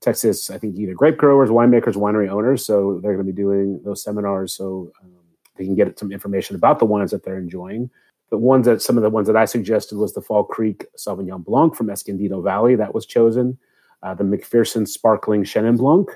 [0.00, 2.64] Texas, I think either grape growers, winemakers, winery owners.
[2.64, 5.12] So they're going to be doing those seminars so um,
[5.56, 7.90] they can get some information about the wines that they're enjoying.
[8.30, 11.44] The ones that some of the ones that I suggested was the Fall Creek Sauvignon
[11.44, 13.58] Blanc from Escondido Valley that was chosen,
[14.02, 16.10] uh, the McPherson Sparkling Chenin Blanc,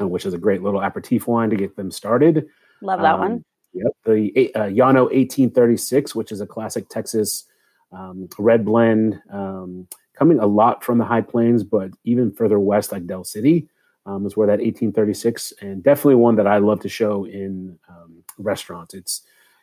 [0.00, 2.46] uh, which is a great little aperitif wine to get them started.
[2.80, 3.44] Love that um, one.
[3.74, 7.44] Yep, the uh, Llano 1836, which is a classic Texas
[7.90, 9.20] um, red blend.
[9.30, 13.68] Um, coming a lot from the high plains, but even further west, like Del City,
[14.06, 18.24] um, is where that 1836, and definitely one that I love to show in um,
[18.38, 18.94] restaurants.
[18.94, 19.22] It's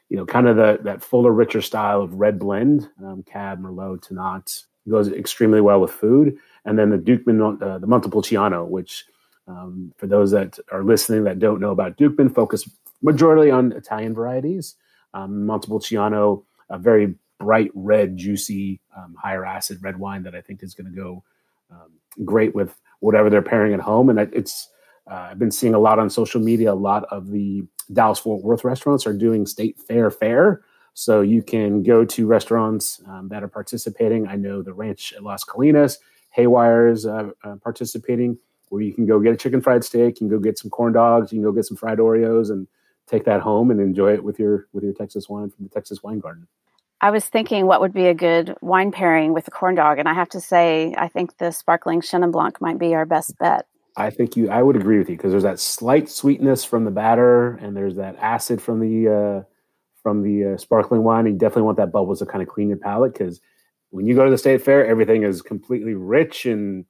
[0.09, 4.07] you know kind of the that fuller, richer style of red blend, um, Cab, Merlot,
[4.07, 9.05] Tannat goes extremely well with food, and then the Duchman, uh, the Montepulciano, which
[9.47, 12.69] um, for those that are listening that don't know about Duchman, focus
[13.01, 14.75] majority on Italian varieties.
[15.13, 20.61] Um, Montepulciano, a very bright red, juicy, um, higher acid red wine that I think
[20.61, 21.23] is going to go
[21.71, 21.91] um,
[22.25, 24.09] great with whatever they're pairing at home.
[24.09, 24.69] And it's
[25.09, 26.71] uh, I've been seeing a lot on social media.
[26.71, 30.61] A lot of the Dallas Fort Worth restaurants are doing state fair fare.
[30.93, 34.27] So you can go to restaurants um, that are participating.
[34.27, 35.97] I know the Ranch at Las Colinas,
[36.31, 40.27] Haywire is uh, uh, participating, where you can go get a chicken fried steak, you
[40.27, 42.67] can go get some corn dogs, you can go get some fried Oreos, and
[43.07, 46.03] take that home and enjoy it with your with your Texas wine from the Texas
[46.03, 46.47] Wine Garden.
[47.01, 50.09] I was thinking what would be a good wine pairing with a corn dog, and
[50.09, 53.67] I have to say, I think the sparkling Chenin Blanc might be our best bet.
[53.95, 54.49] I think you.
[54.49, 57.95] I would agree with you because there's that slight sweetness from the batter, and there's
[57.95, 59.43] that acid from the uh,
[60.01, 61.25] from the uh, sparkling wine.
[61.25, 63.39] And you definitely want that bubbles to kind of clean your palate because
[63.89, 66.85] when you go to the state fair, everything is completely rich and,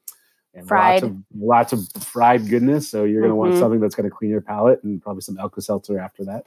[0.54, 1.02] and fried.
[1.02, 2.89] lots of lots of fried goodness.
[2.89, 3.50] So you're going to mm-hmm.
[3.52, 6.45] want something that's going to clean your palate, and probably some Alka Seltzer after that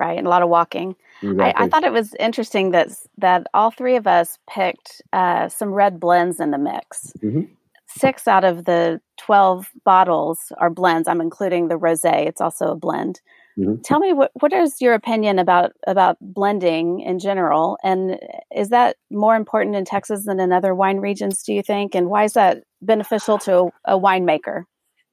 [0.00, 0.18] right?
[0.18, 0.96] And a lot of walking.
[1.22, 1.44] Exactly.
[1.44, 5.72] I, I, thought it was interesting that that all three of us picked uh, some
[5.72, 7.12] red blends in the mix.
[7.22, 7.42] Mm-hmm.
[7.86, 11.06] Six out of the twelve bottles are blends.
[11.06, 13.20] I'm including the rosé; it's also a blend.
[13.58, 13.82] Mm-hmm.
[13.82, 18.18] Tell me what what is your opinion about about blending in general, and
[18.54, 21.42] is that more important in Texas than in other wine regions?
[21.42, 24.64] Do you think, and why is that beneficial to a, a winemaker?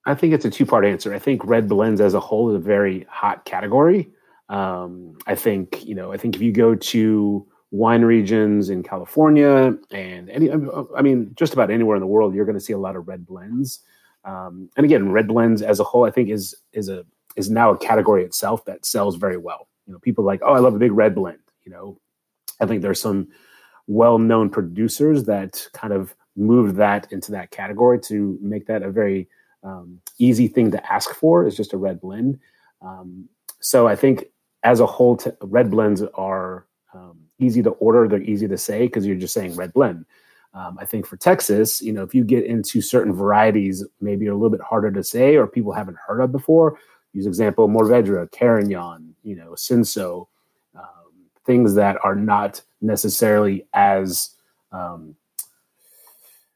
[0.06, 1.13] I think it's a two part answer.
[1.13, 4.10] I think red blends as a whole is a very hot category.
[4.49, 6.12] Um, I think you know.
[6.12, 11.53] I think if you go to wine regions in California and any, I mean, just
[11.53, 13.81] about anywhere in the world, you're going to see a lot of red blends.
[14.23, 17.05] Um, and again, red blends as a whole, I think is is a
[17.36, 19.67] is now a category itself that sells very well.
[19.86, 21.39] You know, people like, oh, I love a big red blend.
[21.63, 21.99] You know,
[22.60, 23.27] I think there's some
[23.88, 29.29] well-known producers that kind of moved that into that category to make that a very
[29.63, 31.45] um, easy thing to ask for.
[31.45, 32.39] Is just a red blend.
[32.81, 33.29] Um,
[33.60, 34.25] so I think
[34.63, 38.07] as a whole, t- red blends are um, easy to order.
[38.07, 40.05] They're easy to say because you're just saying red blend.
[40.53, 44.31] Um, I think for Texas, you know, if you get into certain varieties, maybe are
[44.31, 46.79] a little bit harder to say or people haven't heard of before.
[47.13, 50.27] Use example Mourvedre, Carignan, you know, Cinsault,
[50.75, 50.83] um,
[51.45, 54.35] things that are not necessarily as
[54.71, 55.15] um,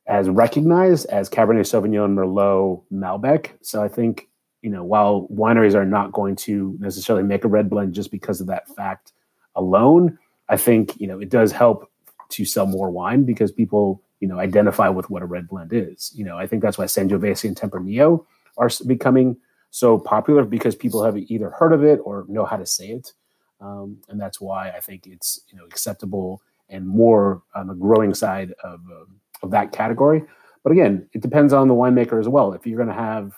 [0.07, 3.51] as recognized as Cabernet Sauvignon, Merlot, Malbec.
[3.61, 4.29] So I think
[4.61, 8.41] you know, while wineries are not going to necessarily make a red blend just because
[8.41, 9.13] of that fact
[9.55, 10.17] alone,
[10.49, 11.89] I think, you know, it does help
[12.29, 16.11] to sell more wine because people, you know, identify with what a red blend is.
[16.15, 18.25] You know, I think that's why Sangiovese and Tempranillo
[18.57, 19.37] are becoming
[19.71, 23.13] so popular because people have either heard of it or know how to say it.
[23.61, 28.13] Um, and that's why I think it's, you know, acceptable and more on the growing
[28.13, 29.05] side of, uh,
[29.43, 30.23] of that category.
[30.63, 32.53] But again, it depends on the winemaker as well.
[32.53, 33.33] If you're going to have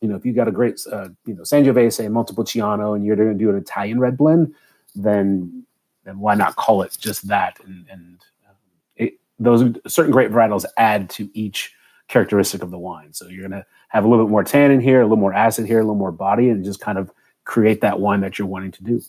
[0.00, 3.16] you know, if you got a great, uh, you know, Sangiovese and Montepulciano, and you're
[3.16, 4.54] going to do an Italian red blend,
[4.94, 5.64] then
[6.04, 7.58] then why not call it just that?
[7.64, 8.56] And, and um,
[8.96, 11.74] it, those certain great varietals add to each
[12.08, 13.12] characteristic of the wine.
[13.12, 15.66] So you're going to have a little bit more tannin here, a little more acid
[15.66, 17.10] here, a little more body, and just kind of
[17.44, 19.02] create that wine that you're wanting to do.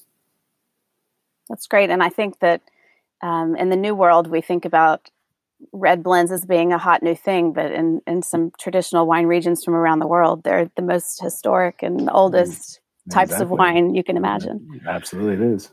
[1.47, 2.61] That's great, and I think that
[3.21, 5.09] um, in the new world, we think about
[5.72, 9.64] red blends as being a hot new thing, but in, in some traditional wine regions
[9.64, 14.03] from around the world, they're the most historic and oldest mm, types of wine you
[14.03, 14.82] can imagine.
[14.88, 15.72] Absolutely, it is.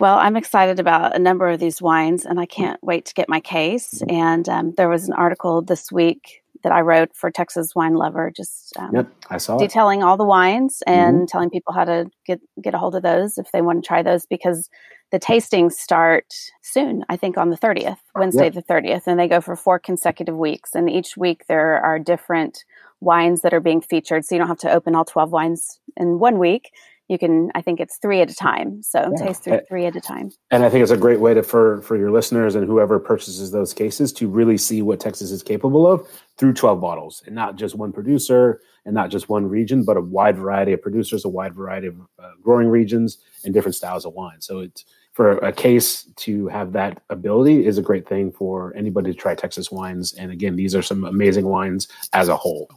[0.00, 3.28] Well, I'm excited about a number of these wines, and I can't wait to get
[3.28, 4.00] my case.
[4.08, 8.32] And um, there was an article this week that I wrote for Texas Wine Lover,
[8.34, 10.04] just um, yep, I saw detailing it.
[10.04, 11.24] all the wines and mm-hmm.
[11.26, 14.02] telling people how to get get a hold of those if they want to try
[14.02, 14.68] those because
[15.10, 17.04] the tastings start soon.
[17.08, 18.54] I think on the thirtieth, Wednesday yep.
[18.54, 20.74] the thirtieth, and they go for four consecutive weeks.
[20.74, 22.64] And each week there are different
[23.00, 26.18] wines that are being featured, so you don't have to open all twelve wines in
[26.18, 26.70] one week
[27.08, 28.82] you can i think it's three at a time.
[28.82, 29.26] So yeah.
[29.26, 30.30] taste through three at a time.
[30.50, 33.50] and i think it's a great way to for for your listeners and whoever purchases
[33.50, 36.06] those cases to really see what texas is capable of
[36.36, 40.00] through 12 bottles and not just one producer and not just one region but a
[40.00, 44.14] wide variety of producers a wide variety of uh, growing regions and different styles of
[44.14, 44.40] wine.
[44.40, 49.12] So it's for a case to have that ability is a great thing for anybody
[49.12, 50.14] to try texas wines.
[50.14, 52.68] And again these are some amazing wines as a whole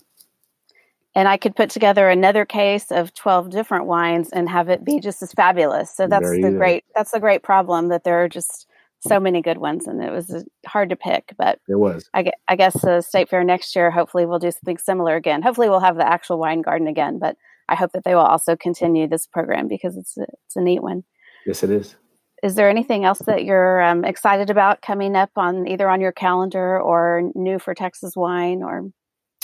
[1.15, 4.99] and I could put together another case of 12 different wines and have it be
[4.99, 5.93] just as fabulous.
[5.95, 8.67] So that's the great that's the great problem that there are just
[9.01, 12.07] so many good ones and it was uh, hard to pick but it was.
[12.13, 15.41] I, I guess the state fair next year hopefully we'll do something similar again.
[15.41, 17.35] Hopefully we'll have the actual wine garden again but
[17.67, 20.83] i hope that they will also continue this program because it's a, it's a neat
[20.83, 21.03] one.
[21.45, 21.95] Yes it is.
[22.43, 26.11] Is there anything else that you're um, excited about coming up on either on your
[26.11, 28.91] calendar or new for texas wine or?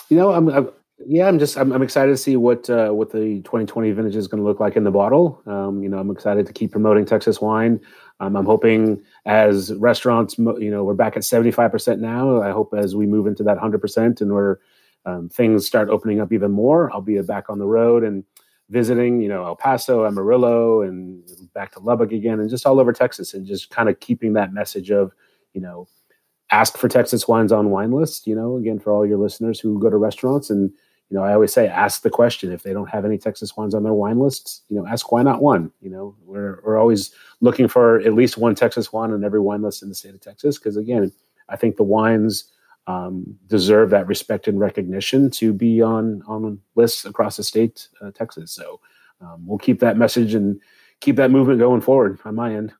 [0.10, 0.70] You know i'm, I'm
[1.06, 4.28] yeah, I'm just I'm, I'm excited to see what uh, what the 2020 vintage is
[4.28, 5.42] going to look like in the bottle.
[5.46, 7.80] Um, you know, I'm excited to keep promoting Texas wine.
[8.20, 12.42] Um, I'm hoping as restaurants, you know, we're back at 75% now.
[12.42, 14.60] I hope as we move into that 100% and where
[15.06, 18.24] um, things start opening up even more, I'll be back on the road and
[18.70, 21.24] visiting, you know, El Paso, Amarillo, and
[21.54, 24.52] back to Lubbock again, and just all over Texas, and just kind of keeping that
[24.52, 25.14] message of,
[25.54, 25.88] you know,
[26.50, 28.26] ask for Texas wines on wine list.
[28.26, 30.72] You know, again for all your listeners who go to restaurants and
[31.10, 33.74] you know, I always say, ask the question if they don't have any Texas wines
[33.74, 34.64] on their wine lists.
[34.68, 35.72] You know, ask why not one.
[35.82, 39.62] You know, we're we're always looking for at least one Texas wine on every wine
[39.62, 41.12] list in the state of Texas because again,
[41.48, 42.52] I think the wines
[42.88, 48.12] um, deserve that respect and recognition to be on on lists across the state, uh,
[48.12, 48.52] Texas.
[48.52, 48.82] So
[49.22, 50.60] um, we'll keep that message and
[51.00, 52.74] keep that movement going forward on my end.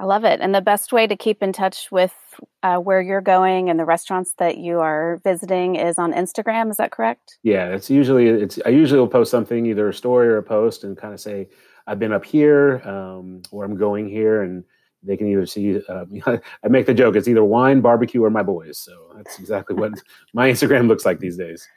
[0.00, 0.40] I love it.
[0.40, 2.14] And the best way to keep in touch with
[2.62, 6.70] uh, where you're going and the restaurants that you are visiting is on Instagram.
[6.70, 7.36] Is that correct?
[7.42, 8.58] Yeah, it's usually it's.
[8.64, 11.48] I usually will post something, either a story or a post, and kind of say
[11.86, 14.64] I've been up here, um, or I'm going here, and
[15.02, 15.82] they can either see.
[15.86, 16.06] Uh,
[16.64, 18.78] I make the joke: it's either wine, barbecue, or my boys.
[18.78, 19.92] So that's exactly what
[20.32, 21.68] my Instagram looks like these days.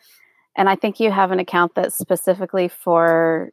[0.55, 3.51] And I think you have an account that's specifically for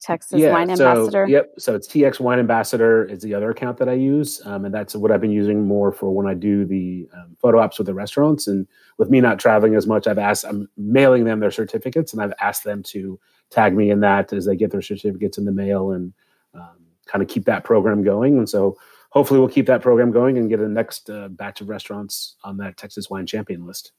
[0.00, 1.26] Texas yeah, Wine so, Ambassador.
[1.26, 1.54] Yep.
[1.58, 4.94] So it's TX Wine Ambassador is the other account that I use, um, and that's
[4.94, 7.94] what I've been using more for when I do the um, photo ops with the
[7.94, 8.46] restaurants.
[8.46, 8.66] And
[8.98, 12.34] with me not traveling as much, I've asked, I'm mailing them their certificates, and I've
[12.40, 13.18] asked them to
[13.50, 16.12] tag me in that as they get their certificates in the mail and
[16.54, 16.76] um,
[17.06, 18.38] kind of keep that program going.
[18.38, 18.76] And so
[19.10, 22.56] hopefully we'll keep that program going and get a next uh, batch of restaurants on
[22.58, 23.92] that Texas Wine Champion list.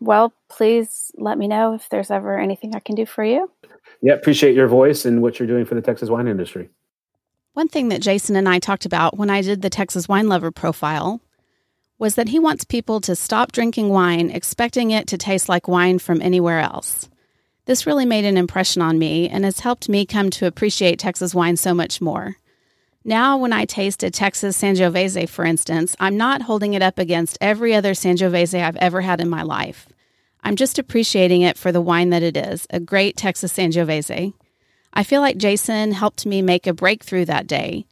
[0.00, 3.50] Well, please let me know if there's ever anything I can do for you.
[4.02, 6.70] Yeah, appreciate your voice and what you're doing for the Texas wine industry.
[7.52, 10.50] One thing that Jason and I talked about when I did the Texas Wine Lover
[10.50, 11.20] profile
[11.98, 15.98] was that he wants people to stop drinking wine expecting it to taste like wine
[15.98, 17.10] from anywhere else.
[17.66, 21.34] This really made an impression on me and has helped me come to appreciate Texas
[21.34, 22.36] wine so much more.
[23.04, 27.38] Now, when I taste a Texas Sangiovese, for instance, I'm not holding it up against
[27.40, 29.89] every other Sangiovese I've ever had in my life.
[30.42, 34.32] I'm just appreciating it for the wine that it is a great Texas Sangiovese.
[34.92, 37.86] I feel like Jason helped me make a breakthrough that day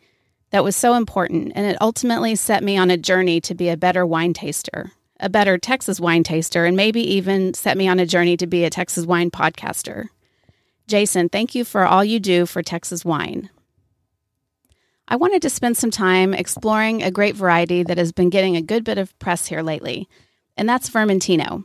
[0.50, 3.76] that was so important, and it ultimately set me on a journey to be a
[3.76, 8.06] better wine taster, a better Texas wine taster, and maybe even set me on a
[8.06, 10.08] journey to be a Texas wine podcaster.
[10.86, 13.50] Jason, thank you for all you do for Texas wine.
[15.06, 18.62] I wanted to spend some time exploring a great variety that has been getting a
[18.62, 20.08] good bit of press here lately,
[20.56, 21.64] and that's Vermentino.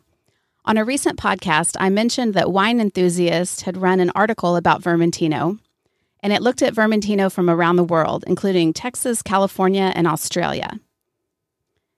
[0.66, 5.60] On a recent podcast, I mentioned that Wine Enthusiast had run an article about Vermentino,
[6.22, 10.80] and it looked at Vermentino from around the world, including Texas, California, and Australia,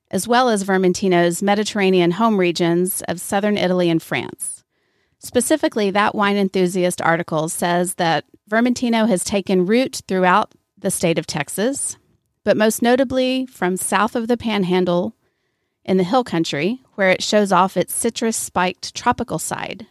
[0.09, 4.63] as well as Vermentino's Mediterranean home regions of southern Italy and France.
[5.19, 11.27] Specifically, that Wine Enthusiast article says that Vermentino has taken root throughout the state of
[11.27, 11.97] Texas,
[12.43, 15.15] but most notably from south of the Panhandle
[15.85, 19.85] in the hill country, where it shows off its citrus spiked tropical side.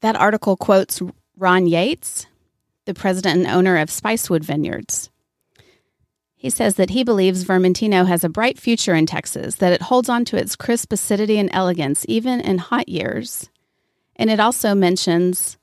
[0.00, 1.02] That article quotes
[1.36, 2.26] Ron Yates,
[2.84, 5.10] the president and owner of Spicewood Vineyards.
[6.36, 10.08] He says that he believes Vermentino has a bright future in Texas, that it holds
[10.08, 13.50] on to its crisp acidity and elegance even in hot years.
[14.14, 15.58] And it also mentions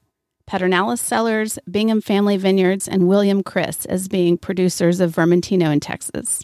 [0.46, 6.44] Pedernales Cellars, Bingham Family Vineyards, and William Chris as being producers of Vermentino in Texas.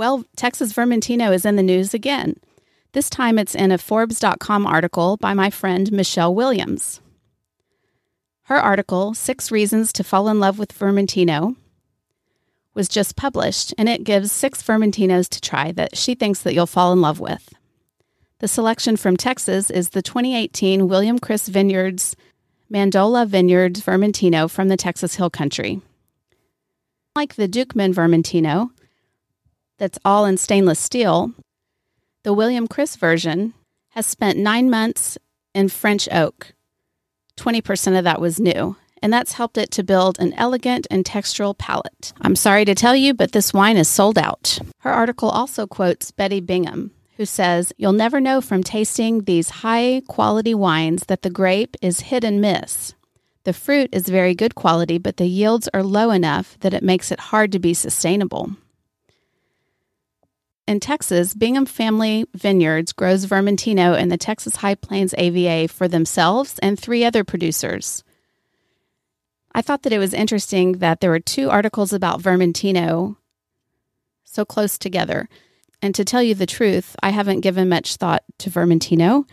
[0.00, 2.36] Well, Texas Vermentino is in the news again.
[2.92, 7.02] This time it's in a Forbes.com article by my friend Michelle Williams.
[8.44, 11.54] Her article, Six Reasons to Fall in Love with Vermentino,
[12.72, 16.66] was just published, and it gives six Vermentinos to try that she thinks that you'll
[16.66, 17.52] fall in love with.
[18.38, 22.16] The selection from Texas is the 2018 William Chris Vineyards
[22.72, 25.82] Mandola Vineyards Vermentino from the Texas Hill Country.
[27.14, 28.70] Like the Duchman Vermentino,
[29.80, 31.32] that's all in stainless steel,
[32.22, 33.54] the William Chris version
[33.90, 35.18] has spent nine months
[35.54, 36.52] in French oak.
[37.36, 41.56] 20% of that was new and that's helped it to build an elegant and textural
[41.56, 42.12] palate.
[42.20, 44.58] I'm sorry to tell you, but this wine is sold out.
[44.80, 50.02] Her article also quotes Betty Bingham, who says, You'll never know from tasting these high
[50.08, 52.94] quality wines that the grape is hit and miss.
[53.44, 57.10] The fruit is very good quality, but the yields are low enough that it makes
[57.10, 58.50] it hard to be sustainable.
[60.70, 66.60] In Texas, Bingham Family Vineyards grows Vermentino in the Texas High Plains AVA for themselves
[66.60, 68.04] and three other producers.
[69.52, 73.16] I thought that it was interesting that there were two articles about Vermentino
[74.22, 75.28] so close together.
[75.82, 79.28] And to tell you the truth, I haven't given much thought to Vermentino.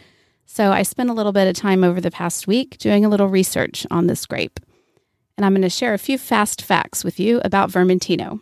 [0.48, 3.28] So I spent a little bit of time over the past week doing a little
[3.28, 4.60] research on this grape.
[5.38, 8.40] And I'm going to share a few fast facts with you about Vermentino.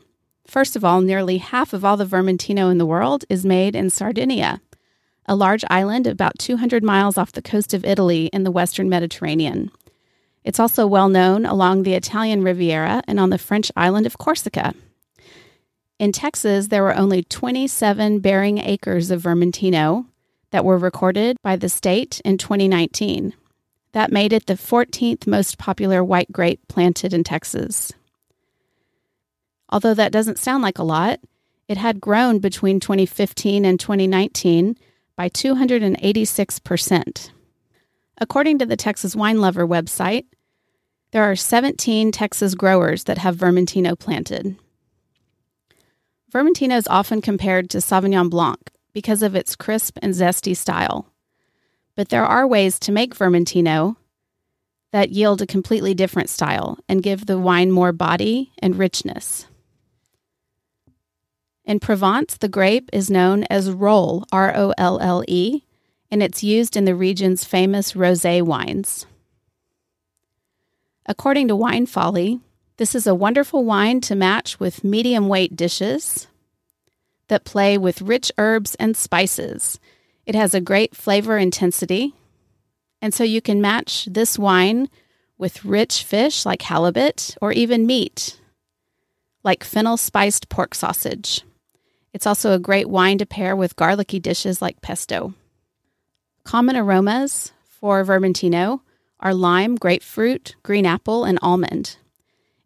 [0.47, 3.89] First of all, nearly half of all the Vermentino in the world is made in
[3.89, 4.61] Sardinia,
[5.25, 9.71] a large island about 200 miles off the coast of Italy in the western Mediterranean.
[10.43, 14.75] It's also well known along the Italian Riviera and on the French island of Corsica.
[15.97, 20.05] In Texas, there were only 27 bearing acres of Vermentino
[20.51, 23.33] that were recorded by the state in 2019.
[23.93, 27.91] That made it the 14th most popular white grape planted in Texas.
[29.75, 31.19] Although that doesn't sound like a lot,
[31.67, 34.77] it had grown between 2015 and 2019
[35.17, 37.31] by 286%.
[38.17, 40.27] According to the Texas Wine Lover website,
[41.11, 44.55] there are 17 Texas growers that have Vermentino planted.
[46.31, 51.11] Vermentino is often compared to Sauvignon Blanc because of its crisp and zesty style.
[51.97, 53.97] But there are ways to make Vermentino
[54.93, 59.47] that yield a completely different style and give the wine more body and richness.
[61.65, 65.63] In Provence, the grape is known as Rolle, R O L L E,
[66.11, 69.07] and it's used in the region's famous rosé wines.
[71.07, 72.39] According to Wine Folly,
[72.77, 76.27] this is a wonderful wine to match with medium weight dishes
[77.29, 79.79] that play with rich herbs and spices.
[80.27, 82.13] It has a great flavor intensity,
[83.01, 84.87] and so you can match this wine
[85.39, 88.39] with rich fish like halibut or even meat
[89.45, 91.43] like fennel spiced pork sausage.
[92.15, 95.33] It's also a great wine to pair with garlicky dishes like pesto.
[96.45, 98.79] Common aromas for Vermentino
[99.19, 101.97] are lime, grapefruit, green apple, and almond.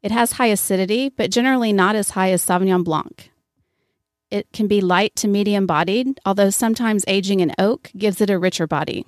[0.04, 3.32] It has high acidity, but generally not as high as Sauvignon Blanc.
[4.30, 8.38] It can be light to medium bodied, although sometimes aging in oak gives it a
[8.38, 9.04] richer body.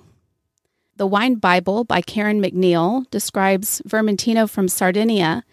[0.96, 5.44] The Wine Bible by Karen MacNeil describes Vermentino from Sardinia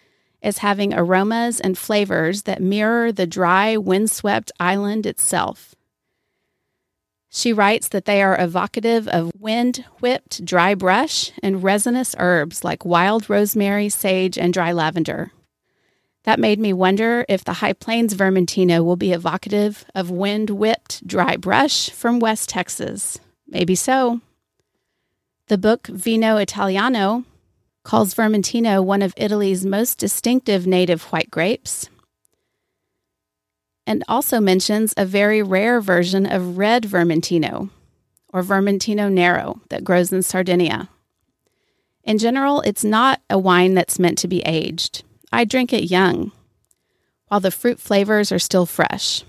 [0.42, 5.74] as having aromas and flavors that mirror the dry, windswept island itself.
[7.28, 12.84] She writes that they are evocative of wind whipped dry brush and resinous herbs like
[12.84, 15.30] wild rosemary, sage, and dry lavender.
[16.24, 21.06] That made me wonder if the High Plains Vermentino will be evocative of wind whipped
[21.06, 23.18] dry brush from West Texas.
[23.46, 24.20] Maybe so.
[25.46, 27.24] The book Vino Italiano
[27.82, 31.88] calls Vermentino one of Italy's most distinctive native white grapes
[33.90, 37.70] and also mentions a very rare version of red Vermentino,
[38.28, 40.88] or Vermentino Nero, that grows in Sardinia.
[42.04, 45.02] In general, it's not a wine that's meant to be aged.
[45.32, 46.30] I drink it young,
[47.26, 49.24] while the fruit flavors are still fresh.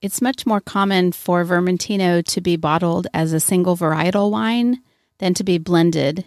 [0.00, 4.82] It's much more common for Vermentino to be bottled as a single varietal wine
[5.18, 6.24] than to be blended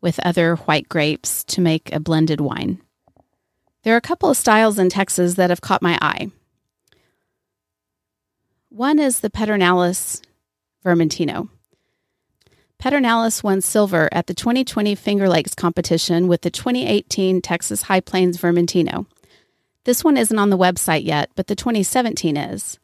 [0.00, 2.80] with other white grapes to make a blended wine.
[3.82, 6.30] There are a couple of styles in Texas that have caught my eye.
[8.68, 10.22] One is the Pedernales
[10.84, 11.48] Vermentino.
[12.80, 18.38] Pedernales won silver at the 2020 Finger Lakes competition with the 2018 Texas High Plains
[18.38, 19.06] Vermentino.
[19.84, 22.78] This one isn't on the website yet, but the 2017 is.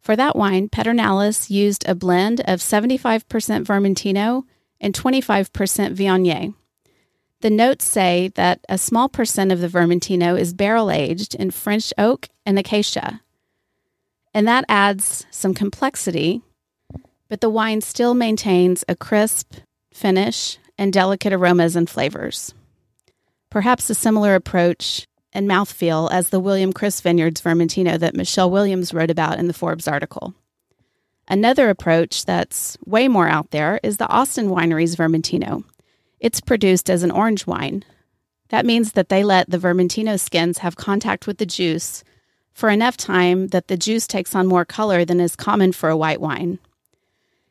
[0.00, 3.24] For that wine, Pedernales used a blend of 75%
[3.64, 4.44] Vermentino
[4.86, 5.50] and 25%
[5.96, 6.54] Viognier.
[7.40, 11.92] The notes say that a small percent of the Vermentino is barrel aged in French
[11.98, 13.20] oak and acacia.
[14.32, 16.40] And that adds some complexity,
[17.28, 19.54] but the wine still maintains a crisp
[19.92, 22.54] finish and delicate aromas and flavors.
[23.50, 28.94] Perhaps a similar approach and mouthfeel as the William Chris Vineyards Vermentino that Michelle Williams
[28.94, 30.32] wrote about in the Forbes article.
[31.28, 35.64] Another approach that's way more out there is the Austin Winery's Vermentino.
[36.20, 37.84] It's produced as an orange wine.
[38.50, 42.04] That means that they let the Vermentino skins have contact with the juice
[42.52, 45.96] for enough time that the juice takes on more color than is common for a
[45.96, 46.58] white wine.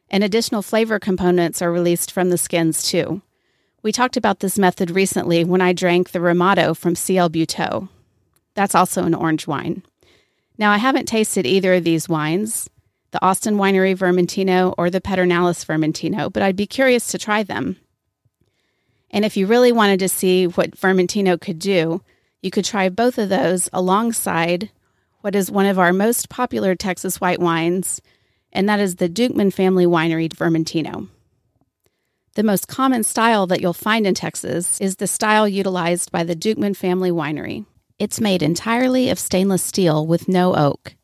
[0.09, 3.21] And additional flavor components are released from the skins too.
[3.84, 7.89] We talked about this method recently when I drank the Ramato from CL Butaud.
[8.55, 9.84] That's also an orange wine.
[10.57, 12.69] Now, I haven't tasted either of these wines,
[13.16, 17.78] the Austin Winery Vermentino or the Pedernales Vermentino, but I'd be curious to try them.
[19.09, 22.01] And if you really wanted to see what Vermentino could do,
[22.41, 24.70] you could try both of those alongside
[25.22, 28.01] what is one of our most popular Texas white wines,
[28.51, 31.07] and that is the Duchman Family Winery Vermentino.
[32.34, 36.36] The most common style that you'll find in Texas is the style utilized by the
[36.36, 37.66] Duchman family winery.
[37.97, 40.95] It's made entirely of stainless steel with no oak.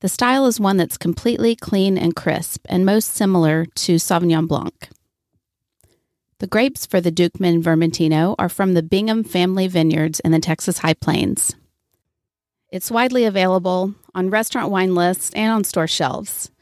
[0.00, 4.90] The style is one that's completely clean and crisp and most similar to Sauvignon Blanc.
[6.38, 10.78] The grapes for the Duchman Vermentino are from the Bingham family vineyards in the Texas
[10.78, 11.56] High Plains.
[12.70, 16.52] It's widely available on restaurant wine lists and on store shelves.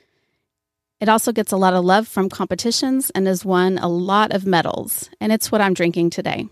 [0.99, 4.47] It also gets a lot of love from competitions and has won a lot of
[4.47, 6.49] medals, and it's what I'm drinking today.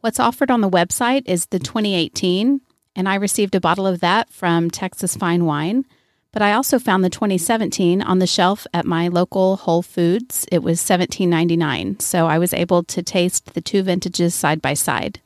[0.00, 2.60] What's offered on the website is the 2018,
[2.94, 5.86] and I received a bottle of that from Texas Fine Wine.
[6.34, 10.44] But I also found the 2017 on the shelf at my local Whole Foods.
[10.52, 15.20] It was $17.99, so I was able to taste the two vintages side by side.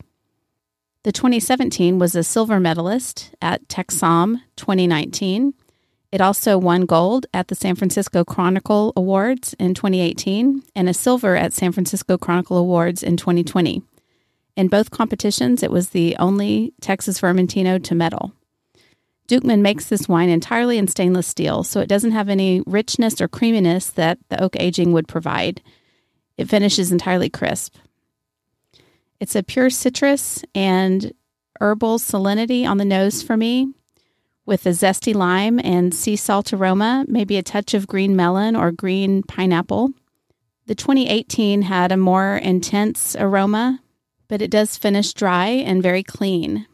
[1.03, 5.55] The 2017 was a silver medalist at TexSom 2019
[6.11, 11.37] it also won gold at the San Francisco Chronicle Awards in 2018 and a silver
[11.37, 13.83] at San Francisco Chronicle Awards in 2020.
[14.57, 18.33] In both competitions, it was the only Texas Vermentino to medal.
[19.29, 23.29] Duchman makes this wine entirely in stainless steel, so it doesn't have any richness or
[23.29, 25.61] creaminess that the oak aging would provide.
[26.39, 27.77] It finishes entirely crisp.
[29.21, 31.13] It's a pure citrus and
[31.61, 33.75] herbal salinity on the nose for me,
[34.47, 38.73] with a zesty lime and sea salt aroma, maybe a touch of green melon or
[38.73, 39.91] green pineapple.
[40.67, 43.83] The 2018 had a more intense aroma,
[44.27, 46.67] but it does finish dry and very clean.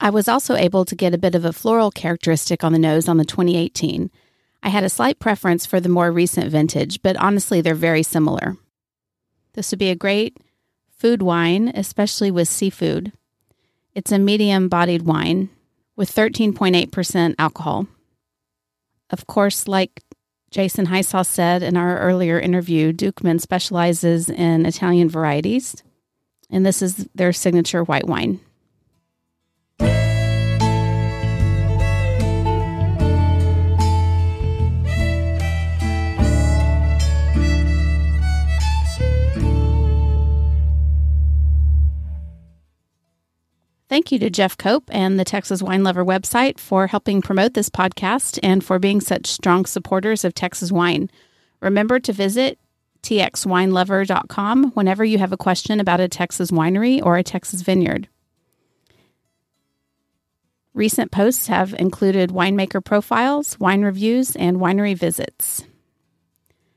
[0.00, 3.08] I was also able to get a bit of a floral characteristic on the nose
[3.08, 4.10] on the 2018.
[4.62, 8.56] I had a slight preference for the more recent vintage, but honestly, they're very similar.
[9.54, 10.36] This would be a great
[10.88, 13.12] food wine, especially with seafood.
[13.94, 15.50] It's a medium bodied wine,
[15.96, 17.86] with 13.8% alcohol.
[19.10, 20.02] Of course, like
[20.50, 25.82] Jason Hisaw said in our earlier interview, Duchman specializes in Italian varieties,
[26.50, 28.40] and this is their signature white wine.
[43.98, 47.68] Thank you to Jeff Cope and the Texas Wine Lover website for helping promote this
[47.68, 51.10] podcast and for being such strong supporters of Texas wine.
[51.60, 52.60] Remember to visit
[53.02, 58.06] txwinelover.com whenever you have a question about a Texas winery or a Texas vineyard.
[60.74, 65.64] Recent posts have included winemaker profiles, wine reviews, and winery visits.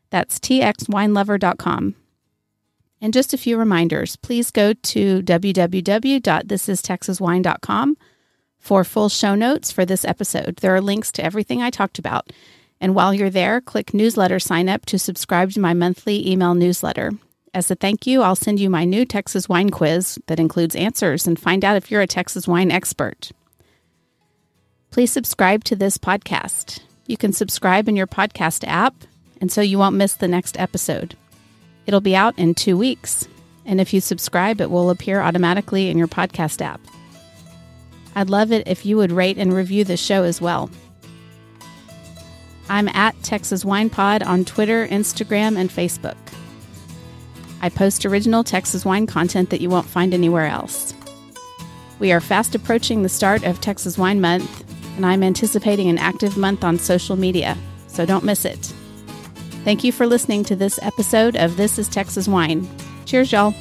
[0.09, 1.93] That's txwinelover.com.
[3.01, 7.97] And just a few reminders please go to www.thisistexaswine.com
[8.59, 10.57] for full show notes for this episode.
[10.57, 12.31] There are links to everything I talked about.
[12.79, 17.11] And while you're there, click newsletter sign up to subscribe to my monthly email newsletter.
[17.53, 21.27] As a thank you, I'll send you my new Texas wine quiz that includes answers
[21.27, 23.31] and find out if you're a Texas wine expert.
[24.89, 26.79] Please subscribe to this podcast.
[27.07, 28.95] You can subscribe in your podcast app,
[29.39, 31.15] and so you won't miss the next episode.
[31.85, 33.27] It'll be out in two weeks.
[33.65, 36.81] And if you subscribe, it will appear automatically in your podcast app.
[38.15, 40.69] I'd love it if you would rate and review the show as well.
[42.69, 46.17] I'm at Texas Wine Pod on Twitter, Instagram, and Facebook.
[47.61, 50.93] I post original Texas wine content that you won't find anywhere else.
[51.99, 54.65] We are fast approaching the start of Texas Wine Month,
[54.95, 57.55] and I'm anticipating an active month on social media,
[57.87, 58.73] so don't miss it.
[59.63, 62.67] Thank you for listening to this episode of This is Texas Wine.
[63.05, 63.53] Cheers, y'all.